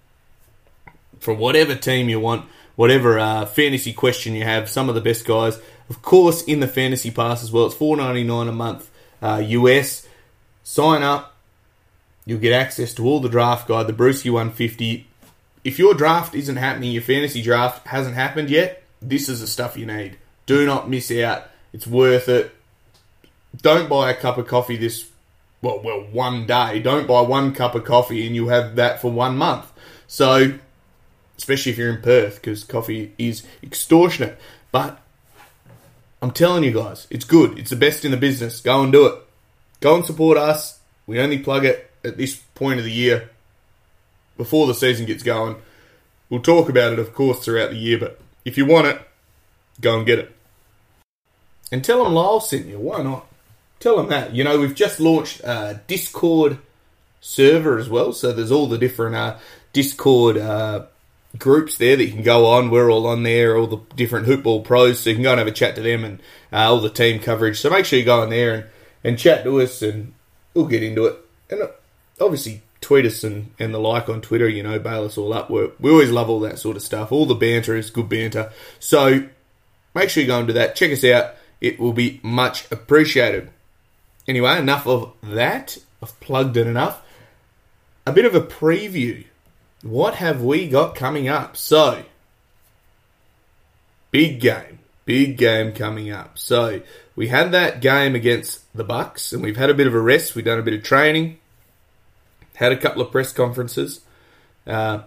for 1.20 1.34
whatever 1.34 1.75
team 1.75 2.10
you 2.10 2.20
want, 2.20 2.46
whatever 2.75 3.17
uh, 3.17 3.46
fantasy 3.46 3.94
question 3.94 4.34
you 4.36 4.44
have. 4.44 4.70
Some 4.70 4.89
of 4.89 4.96
the 4.96 5.01
best 5.01 5.25
guys, 5.25 5.58
of 5.89 6.01
course, 6.01 6.44
in 6.44 6.60
the 6.60 6.67
fantasy 6.67 7.12
pass 7.12 7.44
as 7.44 7.51
well. 7.51 7.67
It's 7.67 7.75
four 7.75 7.96
ninety 7.96 8.24
nine 8.24 8.50
a 8.50 8.53
month 8.53 8.89
uh, 9.22 9.41
US. 9.46 10.08
Sign 10.63 11.01
up. 11.01 11.34
You'll 12.25 12.39
get 12.39 12.53
access 12.53 12.94
to 12.96 13.05
all 13.05 13.20
the 13.20 13.29
draft 13.29 13.67
guide, 13.67 13.86
the 13.86 13.94
Bruski 13.94 14.32
150. 14.32 15.08
If 15.63 15.77
your 15.77 15.94
draft 15.94 16.34
isn't 16.34 16.55
happening, 16.55 16.91
your 16.91 17.03
fantasy 17.03 17.44
draft 17.44 17.86
hasn't 17.88 18.15
happened 18.15 18.50
yet, 18.50 18.82
this 19.00 19.29
is 19.29 19.41
the 19.41 19.48
stuff 19.48 19.77
you 19.77 19.86
need. 19.86 20.17
Do 20.48 20.65
not 20.65 20.89
miss 20.89 21.12
out. 21.12 21.44
It's 21.72 21.86
worth 21.86 22.27
it 22.27 22.54
don't 23.62 23.89
buy 23.89 24.12
a 24.12 24.15
cup 24.15 24.38
of 24.38 24.47
coffee 24.47 24.77
this 24.77 25.09
well, 25.62 25.79
well, 25.79 26.01
one 26.12 26.45
day. 26.45 26.79
Don't 26.79 27.07
buy 27.07 27.21
one 27.21 27.53
cup 27.53 27.75
of 27.75 27.83
coffee 27.83 28.25
and 28.27 28.35
you 28.35 28.50
have 28.50 28.75
that 28.75 29.01
for 29.01 29.12
one 29.12 29.38
month. 29.38 29.71
So 30.07 30.59
especially 31.38 31.71
if 31.71 31.77
you're 31.77 31.89
in 31.89 32.01
Perth, 32.01 32.35
because 32.35 32.63
coffee 32.63 33.13
is 33.17 33.45
extortionate. 33.63 34.38
But 34.71 35.00
I'm 36.21 36.31
telling 36.31 36.63
you 36.63 36.71
guys, 36.71 37.07
it's 37.09 37.25
good. 37.25 37.57
It's 37.57 37.69
the 37.69 37.75
best 37.75 38.05
in 38.05 38.12
the 38.12 38.17
business. 38.17 38.62
Go 38.62 38.83
and 38.83 38.91
do 38.91 39.07
it. 39.07 39.15
Go 39.79 39.95
and 39.95 40.05
support 40.05 40.38
us. 40.38 40.79
We 41.07 41.19
only 41.19 41.39
plug 41.39 41.65
it 41.65 41.91
at 42.03 42.17
this 42.17 42.35
point 42.35 42.79
of 42.79 42.85
the 42.85 42.91
year 42.91 43.29
before 44.38 44.67
the 44.67 44.74
season 44.74 45.05
gets 45.05 45.24
going. 45.24 45.57
We'll 46.29 46.41
talk 46.41 46.69
about 46.69 46.93
it, 46.93 47.00
of 47.00 47.13
course, 47.13 47.39
throughout 47.39 47.69
the 47.69 47.77
year, 47.77 48.00
but 48.00 48.19
if 48.43 48.57
you 48.57 48.65
want 48.65 48.88
it, 48.88 49.01
go 49.79 49.97
and 49.97 50.05
get 50.05 50.19
it. 50.19 50.35
And 51.71 51.83
tell 51.83 52.03
them 52.03 52.13
Lyle 52.13 52.39
sent 52.39 52.65
you. 52.65 52.79
Why 52.79 53.03
not? 53.03 53.27
Tell 53.79 53.98
them 53.98 54.10
that. 54.10 54.34
You 54.34 54.44
know, 54.44 54.60
we've 54.60 54.75
just 54.75 55.00
launched 55.00 55.41
a 55.44 55.82
Discord 55.88 56.60
server 57.22 57.77
as 57.77 57.89
well, 57.89 58.13
so 58.13 58.32
there's 58.32 58.51
all 58.51 58.67
the 58.67 58.77
different 58.77 59.15
uh, 59.15 59.38
Discord 59.74 60.38
uh, 60.38 60.86
groups 61.38 61.77
there 61.77 61.96
that 61.96 62.03
you 62.03 62.12
can 62.12 62.24
go 62.24 62.46
on. 62.48 62.70
We're 62.70 62.91
all 62.91 63.08
on 63.08 63.24
there, 63.24 63.58
all 63.58 63.67
the 63.67 63.82
different 63.96 64.27
hoopball 64.27 64.63
pros, 64.63 65.00
so 65.00 65.10
you 65.10 65.15
can 65.15 65.24
go 65.24 65.32
and 65.32 65.39
have 65.39 65.48
a 65.48 65.51
chat 65.51 65.75
to 65.75 65.82
them 65.82 66.03
and 66.03 66.20
uh, 66.51 66.70
all 66.70 66.79
the 66.79 66.89
team 66.89 67.20
coverage. 67.20 67.60
So 67.60 67.70
make 67.70 67.86
sure 67.86 68.00
you 68.00 68.05
go 68.05 68.24
in 68.24 68.29
there 68.29 68.53
and, 68.53 68.65
and 69.03 69.20
chat 69.20 69.44
to 69.44 69.62
us, 69.62 69.82
and 69.82 70.13
we'll 70.53 70.67
get 70.67 70.84
into 70.84 71.05
it. 71.05 71.17
And 71.50 71.63
uh, 71.63 71.67
obviously, 72.20 72.62
tweet 72.86 73.05
us 73.05 73.24
and, 73.24 73.51
and 73.58 73.74
the 73.74 73.79
like 73.79 74.10
on 74.10 74.22
Twitter, 74.22 74.48
you 74.48 74.62
know, 74.62 74.77
bail 74.77 75.05
us 75.05 75.17
all 75.17 75.34
up. 75.34 75.50
We're, 75.50 75.72
we 75.79 75.89
always 75.89 76.12
love 76.12 76.29
all 76.29 76.39
that 76.41 76.60
sort 76.60 76.77
of 76.77 76.84
stuff. 76.84 77.12
All 77.12 77.25
the 77.25 77.36
banter 77.36 77.75
is 77.75 77.89
good 77.89 78.08
banter. 78.08 78.51
So 78.79 79.27
make 79.96 80.10
sure 80.10 80.22
you 80.22 80.27
go 80.27 80.38
and 80.38 80.48
do 80.48 80.53
that. 80.53 80.75
Check 80.75 80.91
us 80.91 81.03
out. 81.03 81.34
It 81.62 81.79
will 81.79 81.94
be 81.94 82.20
much 82.22 82.72
appreciated. 82.72 83.50
Anyway, 84.27 84.58
enough 84.58 84.88
of 84.88 85.13
that. 85.24 85.77
I've 86.01 86.20
plugged 86.20 86.58
it 86.58 86.67
enough. 86.67 87.01
A 88.05 88.12
bit 88.12 88.25
of 88.25 88.36
a 88.36 88.41
preview. 88.41 89.25
What 89.82 90.15
have 90.15 90.41
we 90.41 90.67
got 90.67 90.96
coming 90.96 91.27
up? 91.27 91.58
So, 91.58 92.03
big 94.12 94.39
game. 94.39 94.79
Big 95.05 95.38
game 95.38 95.74
coming 95.74 96.12
up. 96.12 96.38
So, 96.38 96.82
we 97.15 97.27
had 97.27 97.51
that 97.51 97.82
game 97.82 98.15
against 98.15 98.62
the 98.75 98.84
Bucks, 98.84 99.32
and 99.32 99.41
we've 99.41 99.58
had 99.58 99.70
a 99.70 99.74
bit 99.74 99.88
of 99.88 99.94
a 99.94 100.00
rest. 100.00 100.36
We've 100.36 100.44
done 100.44 100.60
a 100.60 100.63
bit 100.63 100.74
of 100.74 100.84
training, 100.84 101.38
had 102.55 102.72
a 102.72 102.77
couple 102.77 103.01
of 103.01 103.12
press 103.12 103.32
conferences. 103.32 104.01
Uh, 104.67 105.03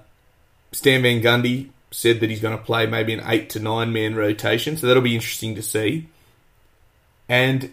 Stan 0.73 1.03
Van 1.03 1.21
Gundy 1.21 1.71
said 1.91 2.21
that 2.21 2.31
he's 2.31 2.41
going 2.41 2.57
to 2.57 2.63
play 2.63 2.87
maybe 2.87 3.13
an 3.13 3.23
eight 3.27 3.51
to 3.51 3.61
nine 3.61 3.93
man 3.93 4.15
rotation, 4.15 4.77
so 4.77 4.87
that'll 4.87 5.03
be 5.03 5.15
interesting 5.15 5.55
to 5.57 5.63
see. 5.63 6.09
And 7.29 7.73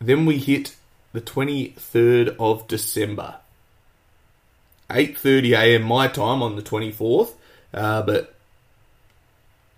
then 0.00 0.26
we 0.26 0.38
hit 0.38 0.76
the 1.12 1.20
23rd 1.20 2.36
of 2.38 2.66
December. 2.68 3.36
8:30 4.90 5.52
a.m. 5.52 5.82
my 5.82 6.08
time 6.08 6.42
on 6.42 6.56
the 6.56 6.62
24th, 6.62 7.34
uh, 7.74 8.02
but 8.02 8.34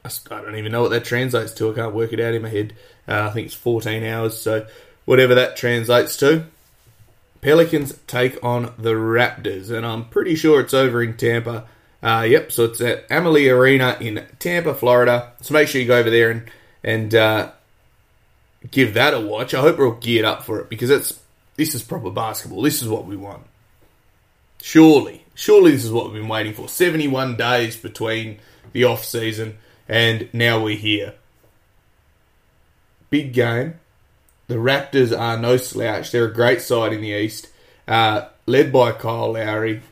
I 0.04 0.10
don't 0.28 0.56
even 0.56 0.72
know 0.72 0.82
what 0.82 0.90
that 0.90 1.04
translates 1.04 1.52
to. 1.54 1.70
I 1.70 1.74
can't 1.74 1.94
work 1.94 2.12
it 2.12 2.20
out 2.20 2.34
in 2.34 2.42
my 2.42 2.48
head. 2.48 2.74
Uh, 3.08 3.28
I 3.28 3.30
think 3.30 3.46
it's 3.46 3.54
14 3.54 4.04
hours, 4.04 4.40
so 4.40 4.66
whatever 5.04 5.34
that 5.34 5.56
translates 5.56 6.16
to. 6.18 6.46
Pelicans 7.40 7.98
take 8.06 8.42
on 8.44 8.72
the 8.78 8.92
Raptors, 8.92 9.70
and 9.70 9.84
I'm 9.84 10.04
pretty 10.04 10.36
sure 10.36 10.60
it's 10.60 10.74
over 10.74 11.02
in 11.02 11.16
Tampa. 11.16 11.66
Uh, 12.02 12.26
yep, 12.28 12.52
so 12.52 12.64
it's 12.64 12.80
at 12.80 13.04
Amalie 13.10 13.48
Arena 13.48 13.96
in 14.00 14.26
Tampa, 14.38 14.74
Florida. 14.74 15.32
So 15.40 15.54
make 15.54 15.68
sure 15.68 15.80
you 15.80 15.86
go 15.86 15.98
over 15.98 16.10
there 16.10 16.30
and 16.30 16.50
and 16.82 17.14
uh, 17.14 17.50
give 18.70 18.94
that 18.94 19.14
a 19.14 19.20
watch. 19.20 19.54
I 19.54 19.60
hope 19.60 19.78
we're 19.78 19.88
all 19.88 19.94
geared 19.94 20.24
up 20.24 20.44
for 20.44 20.60
it 20.60 20.68
because 20.68 20.90
it's 20.90 21.20
this 21.56 21.74
is 21.74 21.82
proper 21.82 22.10
basketball. 22.10 22.62
This 22.62 22.82
is 22.82 22.88
what 22.88 23.06
we 23.06 23.16
want. 23.16 23.42
Surely, 24.62 25.24
surely 25.34 25.72
this 25.72 25.84
is 25.84 25.92
what 25.92 26.06
we've 26.06 26.20
been 26.20 26.28
waiting 26.28 26.52
for. 26.52 26.68
71 26.68 27.36
days 27.36 27.76
between 27.76 28.38
the 28.72 28.84
off 28.84 29.04
season 29.04 29.58
and 29.88 30.28
now 30.32 30.62
we're 30.62 30.76
here. 30.76 31.14
Big 33.08 33.32
game. 33.32 33.80
The 34.46 34.56
Raptors 34.56 35.16
are 35.16 35.38
no 35.38 35.56
slouch. 35.56 36.10
They're 36.10 36.26
a 36.26 36.32
great 36.32 36.60
side 36.60 36.92
in 36.92 37.00
the 37.00 37.08
East, 37.08 37.48
uh, 37.86 38.28
led 38.46 38.72
by 38.72 38.92
Kyle 38.92 39.32
Lowry. 39.32 39.82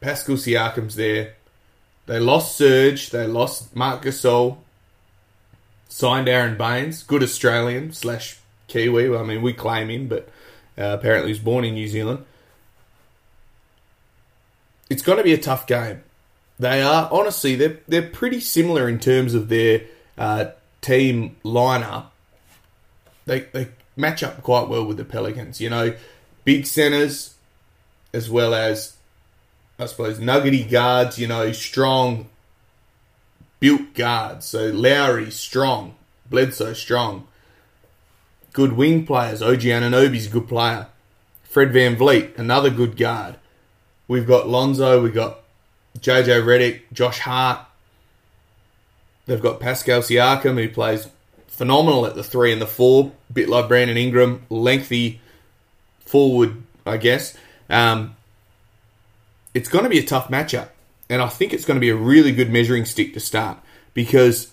Pascal 0.00 0.36
Siakam's 0.36 0.96
there. 0.96 1.34
They 2.06 2.18
lost 2.18 2.56
Serge. 2.56 3.10
They 3.10 3.26
lost 3.26 3.74
Marc 3.74 4.02
Gasol. 4.02 4.58
Signed 5.94 6.28
Aron 6.28 6.56
Baynes, 6.56 7.04
good 7.04 7.22
Australian 7.22 7.92
slash 7.92 8.40
Kiwi. 8.66 9.16
I 9.16 9.22
mean, 9.22 9.42
we 9.42 9.52
claim 9.52 9.90
him, 9.90 10.08
but 10.08 10.28
uh, 10.76 10.86
apparently 10.98 11.30
he's 11.32 11.38
born 11.40 11.64
in 11.64 11.74
New 11.74 11.86
Zealand. 11.86 12.24
It's 14.90 15.02
going 15.02 15.18
to 15.18 15.22
be 15.22 15.32
a 15.32 15.38
tough 15.38 15.68
game. 15.68 16.02
They 16.58 16.82
are 16.82 17.08
honestly 17.12 17.54
they're 17.54 17.78
they're 17.86 18.10
pretty 18.10 18.40
similar 18.40 18.88
in 18.88 18.98
terms 18.98 19.34
of 19.34 19.48
their 19.48 19.82
uh, 20.18 20.46
team 20.80 21.36
lineup. 21.44 22.06
They 23.26 23.42
they 23.52 23.68
match 23.94 24.24
up 24.24 24.42
quite 24.42 24.66
well 24.66 24.84
with 24.84 24.96
the 24.96 25.04
Pelicans. 25.04 25.60
You 25.60 25.70
know, 25.70 25.94
big 26.44 26.66
centers 26.66 27.36
as 28.12 28.28
well 28.28 28.52
as 28.52 28.96
I 29.78 29.86
suppose 29.86 30.18
nuggety 30.18 30.64
guards. 30.64 31.20
You 31.20 31.28
know, 31.28 31.52
strong 31.52 32.30
built 33.64 33.94
guards. 33.94 34.44
So 34.44 34.66
Lowry 34.66 35.30
strong, 35.30 35.94
Bledsoe 36.28 36.74
strong. 36.74 37.26
Good 38.52 38.74
wing 38.74 39.06
players. 39.06 39.40
OG 39.40 39.60
Anunoby's 39.60 40.26
a 40.26 40.30
good 40.30 40.46
player. 40.46 40.88
Fred 41.44 41.70
VanVleet, 41.70 42.38
another 42.38 42.68
good 42.68 42.94
guard. 42.94 43.36
We've 44.06 44.26
got 44.26 44.50
Lonzo, 44.50 45.02
we've 45.02 45.14
got 45.14 45.38
JJ 45.98 46.42
Redick, 46.44 46.82
Josh 46.92 47.20
Hart. 47.20 47.60
They've 49.24 49.40
got 49.40 49.60
Pascal 49.60 50.02
Siakam, 50.02 50.62
who 50.62 50.68
plays 50.68 51.08
phenomenal 51.46 52.04
at 52.04 52.16
the 52.16 52.22
three 52.22 52.52
and 52.52 52.60
the 52.60 52.66
four, 52.66 53.12
bit 53.32 53.48
like 53.48 53.68
Brandon 53.68 53.96
Ingram, 53.96 54.44
lengthy 54.50 55.22
forward, 56.00 56.62
I 56.84 56.98
guess. 56.98 57.34
Um, 57.70 58.14
it's 59.54 59.70
going 59.70 59.84
to 59.84 59.90
be 59.90 60.00
a 60.00 60.04
tough 60.04 60.28
matchup, 60.28 60.68
and 61.08 61.20
I 61.20 61.28
think 61.28 61.52
it's 61.52 61.64
going 61.64 61.76
to 61.76 61.80
be 61.80 61.90
a 61.90 61.96
really 61.96 62.32
good 62.32 62.50
measuring 62.50 62.84
stick 62.84 63.14
to 63.14 63.20
start 63.20 63.58
because 63.92 64.52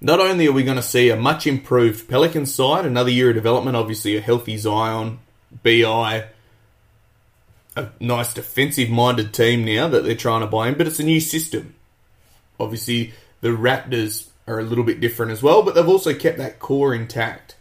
not 0.00 0.20
only 0.20 0.46
are 0.46 0.52
we 0.52 0.62
going 0.62 0.76
to 0.76 0.82
see 0.82 1.10
a 1.10 1.16
much 1.16 1.46
improved 1.46 2.08
Pelican 2.08 2.46
side, 2.46 2.86
another 2.86 3.10
year 3.10 3.28
of 3.28 3.34
development, 3.34 3.76
obviously 3.76 4.16
a 4.16 4.20
healthy 4.20 4.56
Zion, 4.56 5.18
BI, 5.62 6.24
a 7.76 7.88
nice 8.00 8.34
defensive 8.34 8.90
minded 8.90 9.32
team 9.32 9.64
now 9.64 9.88
that 9.88 10.04
they're 10.04 10.14
trying 10.14 10.40
to 10.40 10.46
buy 10.46 10.68
in, 10.68 10.74
but 10.74 10.86
it's 10.86 11.00
a 11.00 11.04
new 11.04 11.20
system. 11.20 11.74
Obviously, 12.58 13.12
the 13.40 13.48
Raptors 13.48 14.28
are 14.46 14.58
a 14.58 14.64
little 14.64 14.84
bit 14.84 15.00
different 15.00 15.32
as 15.32 15.42
well, 15.42 15.62
but 15.62 15.74
they've 15.74 15.88
also 15.88 16.14
kept 16.14 16.38
that 16.38 16.58
core 16.58 16.94
intact. 16.94 17.56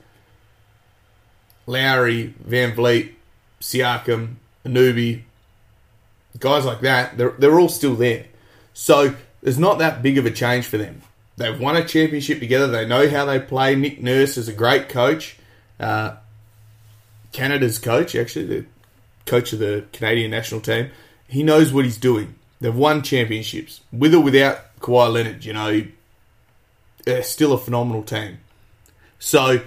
Lowry, 1.65 2.33
VanVleet, 2.43 3.13
Siakam, 3.61 4.35
Anunoby, 4.65 5.23
guys 6.39 6.65
like 6.65 6.81
that, 6.81 7.17
they're, 7.17 7.31
they're 7.31 7.59
all 7.59 7.69
still 7.69 7.95
there. 7.95 8.25
So 8.73 9.15
there's 9.41 9.59
not 9.59 9.79
that 9.79 10.01
big 10.01 10.17
of 10.17 10.25
a 10.25 10.31
change 10.31 10.65
for 10.65 10.77
them. 10.77 11.01
They've 11.37 11.59
won 11.59 11.77
a 11.77 11.85
championship 11.85 12.39
together. 12.39 12.67
They 12.67 12.85
know 12.85 13.09
how 13.09 13.25
they 13.25 13.39
play. 13.39 13.75
Nick 13.75 14.01
Nurse 14.01 14.37
is 14.37 14.47
a 14.47 14.53
great 14.53 14.89
coach. 14.89 15.37
Uh, 15.79 16.17
Canada's 17.31 17.77
coach, 17.77 18.15
actually, 18.15 18.45
the 18.45 18.65
coach 19.25 19.53
of 19.53 19.59
the 19.59 19.85
Canadian 19.93 20.31
national 20.31 20.61
team. 20.61 20.89
He 21.27 21.43
knows 21.43 21.71
what 21.71 21.85
he's 21.85 21.97
doing. 21.97 22.35
They've 22.59 22.75
won 22.75 23.03
championships 23.03 23.81
with 23.91 24.13
or 24.13 24.19
without 24.19 24.77
Kawhi 24.81 25.13
Leonard. 25.13 25.45
You 25.45 25.53
know, 25.53 25.83
they're 27.05 27.23
still 27.23 27.53
a 27.53 27.57
phenomenal 27.57 28.03
team. 28.03 28.39
So 29.17 29.61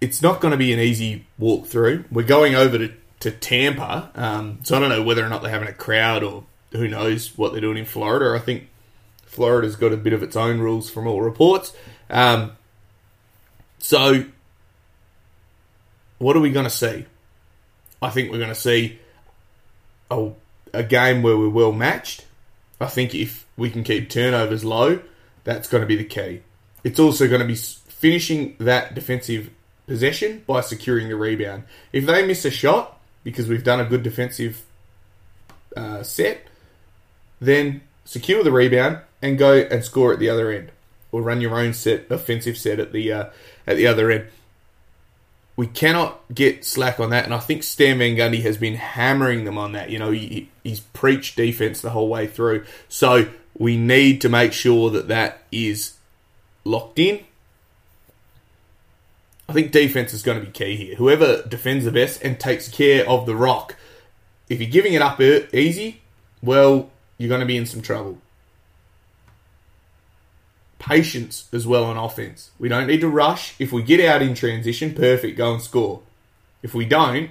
it's 0.00 0.20
not 0.20 0.40
going 0.40 0.52
to 0.52 0.58
be 0.58 0.72
an 0.72 0.80
easy 0.80 1.26
walk 1.38 1.66
through. 1.66 2.04
We're 2.10 2.26
going 2.26 2.54
over 2.54 2.76
to, 2.78 2.92
to 3.22 3.30
Tampa, 3.30 4.10
um, 4.16 4.58
so 4.64 4.76
I 4.76 4.80
don't 4.80 4.88
know 4.88 5.04
whether 5.04 5.24
or 5.24 5.28
not 5.28 5.42
they're 5.42 5.50
having 5.50 5.68
a 5.68 5.72
crowd 5.72 6.24
or 6.24 6.42
who 6.72 6.88
knows 6.88 7.38
what 7.38 7.52
they're 7.52 7.60
doing 7.60 7.78
in 7.78 7.84
Florida. 7.84 8.36
I 8.36 8.40
think 8.40 8.68
Florida's 9.26 9.76
got 9.76 9.92
a 9.92 9.96
bit 9.96 10.12
of 10.12 10.24
its 10.24 10.34
own 10.34 10.58
rules 10.58 10.90
from 10.90 11.06
all 11.06 11.22
reports. 11.22 11.72
Um, 12.10 12.56
so, 13.78 14.24
what 16.18 16.36
are 16.36 16.40
we 16.40 16.50
going 16.50 16.64
to 16.64 16.70
see? 16.70 17.06
I 18.00 18.10
think 18.10 18.32
we're 18.32 18.38
going 18.38 18.48
to 18.48 18.56
see 18.56 18.98
a, 20.10 20.32
a 20.74 20.82
game 20.82 21.22
where 21.22 21.38
we're 21.38 21.48
well 21.48 21.72
matched. 21.72 22.26
I 22.80 22.86
think 22.86 23.14
if 23.14 23.46
we 23.56 23.70
can 23.70 23.84
keep 23.84 24.10
turnovers 24.10 24.64
low, 24.64 25.00
that's 25.44 25.68
going 25.68 25.82
to 25.82 25.86
be 25.86 25.96
the 25.96 26.04
key. 26.04 26.42
It's 26.82 26.98
also 26.98 27.28
going 27.28 27.40
to 27.40 27.46
be 27.46 27.54
finishing 27.54 28.56
that 28.58 28.96
defensive 28.96 29.50
possession 29.86 30.42
by 30.44 30.60
securing 30.60 31.08
the 31.08 31.14
rebound. 31.14 31.62
If 31.92 32.06
they 32.06 32.26
miss 32.26 32.44
a 32.44 32.50
shot 32.50 32.98
because 33.24 33.48
we've 33.48 33.64
done 33.64 33.80
a 33.80 33.84
good 33.84 34.02
defensive 34.02 34.64
uh, 35.76 36.02
set, 36.02 36.46
then 37.40 37.80
secure 38.04 38.42
the 38.42 38.52
rebound 38.52 38.98
and 39.20 39.38
go 39.38 39.54
and 39.54 39.84
score 39.84 40.12
at 40.12 40.18
the 40.18 40.28
other 40.28 40.50
end, 40.50 40.70
or 41.12 41.22
run 41.22 41.40
your 41.40 41.58
own 41.58 41.72
set 41.72 42.10
offensive 42.10 42.56
set 42.58 42.78
at 42.78 42.92
the 42.92 43.12
uh, 43.12 43.24
at 43.66 43.76
the 43.76 43.86
other 43.86 44.10
end. 44.10 44.26
we 45.56 45.66
cannot 45.66 46.20
get 46.34 46.64
slack 46.64 46.98
on 46.98 47.10
that. 47.10 47.24
And 47.24 47.34
I 47.34 47.38
think 47.38 47.62
Stan 47.62 47.98
Van 47.98 48.16
Gundy 48.16 48.42
has 48.42 48.56
been 48.56 48.74
hammering 48.74 49.44
them 49.44 49.58
on 49.58 49.72
that. 49.72 49.90
You 49.90 49.98
know, 49.98 50.10
he, 50.10 50.48
he's 50.64 50.80
preached 50.80 51.36
defense 51.36 51.80
the 51.80 51.90
whole 51.90 52.08
way 52.08 52.26
through. 52.26 52.64
So 52.88 53.28
we 53.56 53.76
need 53.76 54.20
to 54.22 54.28
make 54.28 54.52
sure 54.52 54.90
that 54.90 55.08
that 55.08 55.42
is 55.52 55.94
locked 56.64 56.98
in. 56.98 57.20
I 59.48 59.52
think 59.52 59.72
defense 59.72 60.14
is 60.14 60.22
going 60.22 60.40
to 60.40 60.46
be 60.46 60.52
key 60.52 60.76
here. 60.76 60.94
Whoever 60.96 61.42
defends 61.42 61.84
the 61.84 61.92
best 61.92 62.22
and 62.22 62.38
takes 62.38 62.68
care 62.68 63.08
of 63.08 63.26
the 63.26 63.36
rock. 63.36 63.76
If 64.48 64.60
you're 64.60 64.70
giving 64.70 64.94
it 64.94 65.02
up 65.02 65.20
easy, 65.20 66.02
well, 66.42 66.90
you're 67.18 67.28
going 67.28 67.40
to 67.40 67.46
be 67.46 67.56
in 67.56 67.66
some 67.66 67.82
trouble. 67.82 68.18
Patience 70.78 71.48
as 71.52 71.66
well 71.66 71.84
on 71.84 71.96
offense. 71.96 72.50
We 72.58 72.68
don't 72.68 72.86
need 72.86 73.00
to 73.02 73.08
rush. 73.08 73.54
If 73.58 73.72
we 73.72 73.82
get 73.82 74.00
out 74.00 74.22
in 74.22 74.34
transition, 74.34 74.94
perfect, 74.94 75.36
go 75.36 75.54
and 75.54 75.62
score. 75.62 76.02
If 76.62 76.74
we 76.74 76.84
don't, 76.84 77.30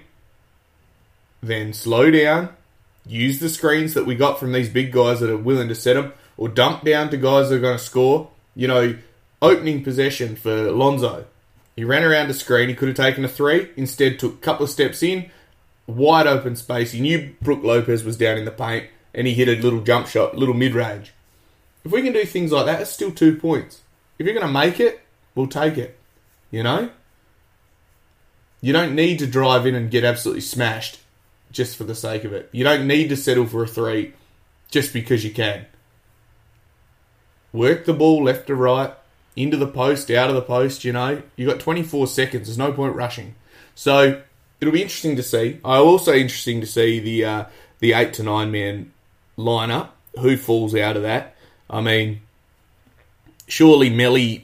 then 1.43 1.73
slow 1.73 2.11
down, 2.11 2.49
use 3.05 3.39
the 3.39 3.49
screens 3.49 3.93
that 3.93 4.05
we 4.05 4.15
got 4.15 4.39
from 4.39 4.51
these 4.51 4.69
big 4.69 4.91
guys 4.91 5.19
that 5.19 5.29
are 5.29 5.37
willing 5.37 5.67
to 5.69 5.75
set 5.75 5.95
them, 5.95 6.13
or 6.37 6.49
dump 6.49 6.83
down 6.83 7.09
to 7.09 7.17
guys 7.17 7.49
that 7.49 7.55
are 7.55 7.59
going 7.59 7.77
to 7.77 7.83
score. 7.83 8.29
You 8.55 8.67
know, 8.67 8.97
opening 9.41 9.83
possession 9.83 10.35
for 10.35 10.71
Lonzo. 10.71 11.25
He 11.75 11.83
ran 11.83 12.03
around 12.03 12.29
a 12.29 12.33
screen. 12.33 12.69
He 12.69 12.75
could 12.75 12.89
have 12.89 12.97
taken 12.97 13.23
a 13.23 13.29
three. 13.29 13.69
Instead, 13.75 14.19
took 14.19 14.35
a 14.35 14.37
couple 14.37 14.65
of 14.65 14.69
steps 14.69 15.01
in, 15.01 15.31
wide 15.87 16.27
open 16.27 16.55
space. 16.55 16.91
He 16.91 16.99
knew 16.99 17.33
Brook 17.41 17.63
Lopez 17.63 18.03
was 18.03 18.17
down 18.17 18.37
in 18.37 18.45
the 18.45 18.51
paint, 18.51 18.87
and 19.13 19.27
he 19.27 19.33
hit 19.33 19.47
a 19.47 19.61
little 19.61 19.81
jump 19.81 20.07
shot, 20.07 20.35
little 20.35 20.55
mid 20.55 20.73
range. 20.73 21.13
If 21.83 21.91
we 21.91 22.01
can 22.01 22.13
do 22.13 22.25
things 22.25 22.51
like 22.51 22.65
that, 22.65 22.81
it's 22.81 22.91
still 22.91 23.11
two 23.11 23.37
points. 23.37 23.81
If 24.19 24.25
you're 24.25 24.35
going 24.35 24.45
to 24.45 24.53
make 24.53 24.79
it, 24.79 25.01
we'll 25.33 25.47
take 25.47 25.77
it. 25.77 25.97
You 26.51 26.63
know? 26.63 26.89
You 28.59 28.73
don't 28.73 28.93
need 28.93 29.17
to 29.19 29.27
drive 29.27 29.65
in 29.65 29.73
and 29.73 29.89
get 29.89 30.03
absolutely 30.03 30.41
smashed 30.41 30.99
just 31.51 31.75
for 31.75 31.83
the 31.83 31.95
sake 31.95 32.23
of 32.23 32.33
it. 32.33 32.49
You 32.51 32.63
don't 32.63 32.87
need 32.87 33.09
to 33.09 33.17
settle 33.17 33.47
for 33.47 33.63
a 33.63 33.67
three 33.67 34.13
just 34.69 34.93
because 34.93 35.23
you 35.23 35.31
can. 35.31 35.65
Work 37.51 37.85
the 37.85 37.93
ball 37.93 38.23
left 38.23 38.47
to 38.47 38.55
right, 38.55 38.93
into 39.35 39.57
the 39.57 39.67
post, 39.67 40.11
out 40.11 40.29
of 40.29 40.35
the 40.35 40.41
post, 40.41 40.83
you 40.83 40.91
know. 40.91 41.21
You've 41.35 41.49
got 41.49 41.59
24 41.59 42.07
seconds. 42.07 42.47
There's 42.47 42.57
no 42.57 42.73
point 42.73 42.95
rushing. 42.95 43.35
So 43.75 44.21
it'll 44.59 44.73
be 44.73 44.81
interesting 44.81 45.15
to 45.15 45.23
see. 45.23 45.59
I 45.63 45.77
also 45.77 46.13
interesting 46.13 46.61
to 46.61 46.67
see 46.67 46.99
the 46.99 47.25
uh, 47.25 47.45
the 47.79 47.93
eight 47.93 48.13
to 48.13 48.23
nine 48.23 48.51
man 48.51 48.91
lineup. 49.37 49.89
Who 50.19 50.37
falls 50.37 50.75
out 50.75 50.97
of 50.97 51.03
that? 51.03 51.35
I 51.69 51.81
mean, 51.81 52.21
surely 53.47 53.89
Melli 53.89 54.43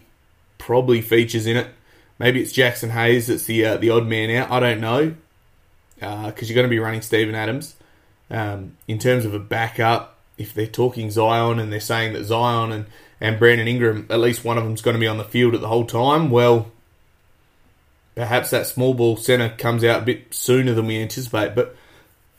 probably 0.57 1.01
features 1.01 1.45
in 1.45 1.57
it. 1.57 1.67
Maybe 2.19 2.41
it's 2.41 2.53
Jaxson 2.53 2.89
Hayes 2.91 3.27
that's 3.27 3.45
the 3.45 3.65
uh, 3.65 3.77
the 3.77 3.89
odd 3.89 4.07
man 4.07 4.29
out. 4.31 4.51
I 4.51 4.59
don't 4.59 4.81
know 4.81 5.15
because 5.95 6.43
uh, 6.43 6.45
you're 6.45 6.55
going 6.55 6.65
to 6.65 6.69
be 6.69 6.79
running 6.79 7.01
Steven 7.01 7.35
Adams. 7.35 7.75
Um, 8.29 8.77
in 8.87 8.99
terms 8.99 9.25
of 9.25 9.33
a 9.33 9.39
backup, 9.39 10.16
if 10.37 10.53
they're 10.53 10.67
talking 10.67 11.09
Zion 11.09 11.59
and 11.59 11.71
they're 11.71 11.79
saying 11.79 12.13
that 12.13 12.25
Zion 12.25 12.71
and, 12.71 12.85
and 13.19 13.39
Brandon 13.39 13.67
Ingram, 13.67 14.07
at 14.09 14.19
least 14.19 14.43
one 14.45 14.57
of 14.57 14.63
them's 14.63 14.81
going 14.81 14.95
to 14.95 14.99
be 14.99 15.07
on 15.07 15.17
the 15.17 15.23
field 15.23 15.55
at 15.55 15.61
the 15.61 15.67
whole 15.67 15.85
time, 15.85 16.29
well, 16.29 16.71
perhaps 18.15 18.49
that 18.51 18.67
small 18.67 18.93
ball 18.93 19.17
centre 19.17 19.53
comes 19.57 19.83
out 19.83 20.03
a 20.03 20.05
bit 20.05 20.33
sooner 20.33 20.73
than 20.73 20.87
we 20.87 21.01
anticipate. 21.01 21.55
But 21.55 21.75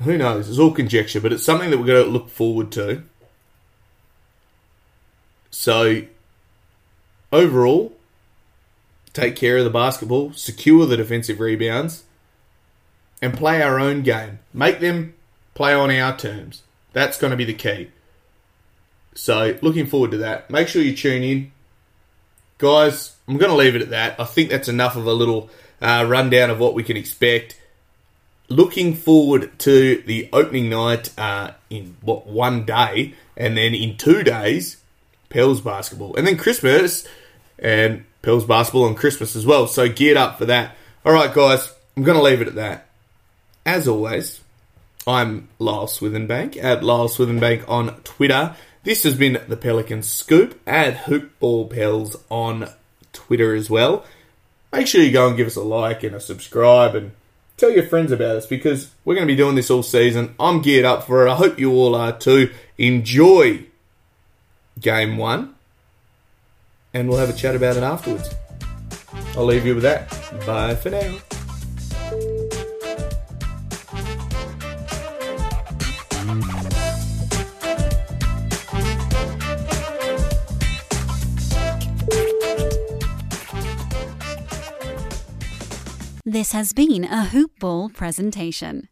who 0.03 0.17
knows? 0.17 0.49
It's 0.49 0.59
all 0.59 0.73
conjecture, 0.73 1.21
but 1.21 1.33
it's 1.33 1.45
something 1.45 1.71
that 1.71 1.79
we're 1.79 1.87
going 1.87 2.05
to 2.05 2.11
look 2.11 2.29
forward 2.29 2.71
to. 2.73 3.03
So, 5.51 6.03
overall, 7.33 7.97
take 9.13 9.35
care 9.35 9.57
of 9.59 9.65
the 9.65 9.71
basketball, 9.71 10.33
secure 10.35 10.87
the 10.87 10.97
defensive 10.97 11.41
rebounds, 11.41 12.05
and 13.21 13.35
play 13.35 13.61
our 13.61 13.81
own 13.81 14.03
game. 14.03 14.39
Make 14.53 14.79
them 14.79 15.15
play 15.55 15.75
on 15.75 15.91
our 15.91 16.17
terms. 16.17 16.63
That's 16.99 17.17
going 17.17 17.31
to 17.31 17.37
be 17.37 17.45
the 17.45 17.55
key. 17.55 17.93
So, 19.15 19.57
looking 19.63 19.87
forward 19.87 20.11
to 20.11 20.17
that. 20.17 20.51
Make 20.51 20.67
sure 20.67 20.83
you 20.83 20.97
tune 20.97 21.23
in. 21.23 21.53
Guys, 22.59 23.15
I'm 23.29 23.37
going 23.37 23.53
to 23.53 23.57
leave 23.57 23.77
it 23.77 23.83
at 23.83 23.91
that. 23.91 24.19
I 24.19 24.25
think 24.25 24.51
that's 24.51 24.67
enough 24.67 24.97
of 24.97 25.07
a 25.07 25.13
little 25.13 25.49
uh, 25.81 26.05
rundown 26.09 26.51
of 26.51 26.59
what 26.59 26.75
we 26.75 26.83
can 26.83 26.97
expect. 26.97 27.57
Looking 28.49 28.97
forward 28.97 29.57
to 29.61 30.03
the 30.07 30.29
opening 30.33 30.71
night 30.71 31.17
uh, 31.17 31.53
in 31.71 31.97
what 32.01 32.27
one 32.27 32.65
day, 32.65 33.15
and 33.37 33.57
then 33.57 33.75
in 33.75 33.97
two 33.97 34.25
days, 34.25 34.79
Pels 35.29 35.61
basketball, 35.61 36.17
and 36.17 36.27
then 36.27 36.37
Christmas 36.37 37.07
and 37.61 38.07
Pels 38.23 38.45
basketball 38.45 38.87
on 38.87 38.97
Christmas 38.97 39.37
as 39.37 39.47
well. 39.47 39.69
So 39.69 39.89
geared 39.89 40.17
up 40.17 40.37
for 40.37 40.47
that. 40.47 40.75
All 41.07 41.13
right, 41.13 41.33
guys, 41.33 41.73
I'm 41.97 42.03
going 42.03 42.19
to 42.19 42.25
leave 42.25 42.41
it 42.41 42.49
at 42.49 42.57
that. 42.57 42.89
As 43.65 43.87
always, 43.87 44.41
I'm 45.09 45.49
Lyle 45.59 45.87
Swithenbank 45.87 46.63
at 46.63 46.85
Lyle 46.85 47.09
Swithenbank 47.09 47.67
on 47.67 47.99
Twitter. 48.03 48.55
This 48.85 49.05
has 49.05 49.15
been 49.15 49.41
the 49.49 49.57
Pelican 49.57 50.03
Scoop 50.03 50.61
at 50.67 51.07
Hoopball 51.07 51.71
Pels 51.71 52.15
on 52.29 52.69
Twitter 53.15 53.55
as 53.55 53.71
well. 53.71 54.05
Make 54.71 54.87
sure 54.87 55.03
you 55.03 55.11
go 55.11 55.29
and 55.29 55.35
give 55.35 55.47
us 55.47 55.57
a 55.57 55.63
like 55.63 56.03
and 56.03 56.15
a 56.15 56.21
subscribe 56.21 56.95
and 56.95 57.13
tell 57.57 57.71
your 57.71 57.87
friends 57.87 58.13
about 58.13 58.37
us 58.37 58.45
because 58.45 58.91
we're 59.07 59.15
going 59.15 59.27
to 59.27 59.33
be 59.33 59.37
doing 59.37 59.55
this 59.55 59.71
all 59.71 59.83
season. 59.83 60.35
I'm 60.39 60.61
geared 60.61 60.85
up 60.85 61.07
for 61.07 61.27
it. 61.27 61.31
I 61.31 61.37
hope 61.37 61.59
you 61.59 61.73
all 61.73 61.95
are 61.95 62.13
too. 62.13 62.53
Enjoy 62.77 63.65
game 64.79 65.17
one, 65.17 65.55
and 66.93 67.09
we'll 67.09 67.19
have 67.19 67.31
a 67.31 67.33
chat 67.33 67.57
about 67.57 67.79
it 67.79 67.83
afterwards. 67.83 68.29
I'll 69.35 69.47
leave 69.47 69.65
you 69.65 69.73
with 69.73 69.85
that. 69.85 70.11
Bye 70.45 70.75
for 70.75 70.91
now. 70.91 71.19
This 86.31 86.53
has 86.53 86.75
been 86.75 87.05
a 87.05 87.25
Hoop 87.25 87.59
Ball 87.59 87.89
presentation. 87.89 88.91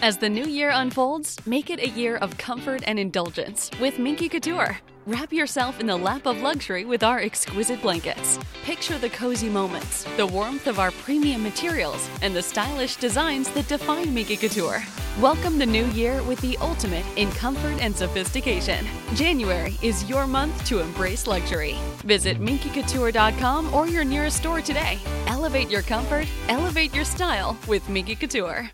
As 0.00 0.18
the 0.18 0.28
new 0.28 0.44
year 0.44 0.70
unfolds, 0.72 1.44
make 1.44 1.70
it 1.70 1.80
a 1.80 1.88
year 1.88 2.18
of 2.18 2.38
comfort 2.38 2.84
and 2.86 3.00
indulgence 3.00 3.68
with 3.80 3.98
Minky 3.98 4.28
Couture. 4.28 4.78
Wrap 5.04 5.32
yourself 5.32 5.80
in 5.80 5.86
the 5.88 5.96
lap 5.96 6.26
of 6.26 6.42
luxury 6.42 6.84
with 6.84 7.02
our 7.02 7.18
exquisite 7.18 7.82
blankets. 7.82 8.38
Picture 8.62 8.98
the 8.98 9.10
cozy 9.10 9.48
moments, 9.48 10.04
the 10.16 10.24
warmth 10.24 10.68
of 10.68 10.78
our 10.78 10.92
premium 10.92 11.42
materials, 11.42 12.08
and 12.22 12.36
the 12.36 12.42
stylish 12.42 12.94
designs 12.94 13.50
that 13.50 13.66
define 13.66 14.14
Minky 14.14 14.36
Couture. 14.36 14.80
Welcome 15.20 15.58
the 15.58 15.66
new 15.66 15.86
year 15.86 16.22
with 16.22 16.40
the 16.40 16.56
ultimate 16.58 17.04
in 17.16 17.32
comfort 17.32 17.82
and 17.82 17.96
sophistication. 17.96 18.86
January 19.14 19.76
is 19.82 20.08
your 20.08 20.28
month 20.28 20.64
to 20.66 20.78
embrace 20.78 21.26
luxury. 21.26 21.74
Visit 22.04 22.38
minkycouture.com 22.38 23.74
or 23.74 23.88
your 23.88 24.04
nearest 24.04 24.36
store 24.36 24.60
today. 24.60 25.00
Elevate 25.26 25.68
your 25.68 25.82
comfort, 25.82 26.28
elevate 26.46 26.94
your 26.94 27.04
style 27.04 27.58
with 27.66 27.88
Minky 27.88 28.14
Couture. 28.14 28.70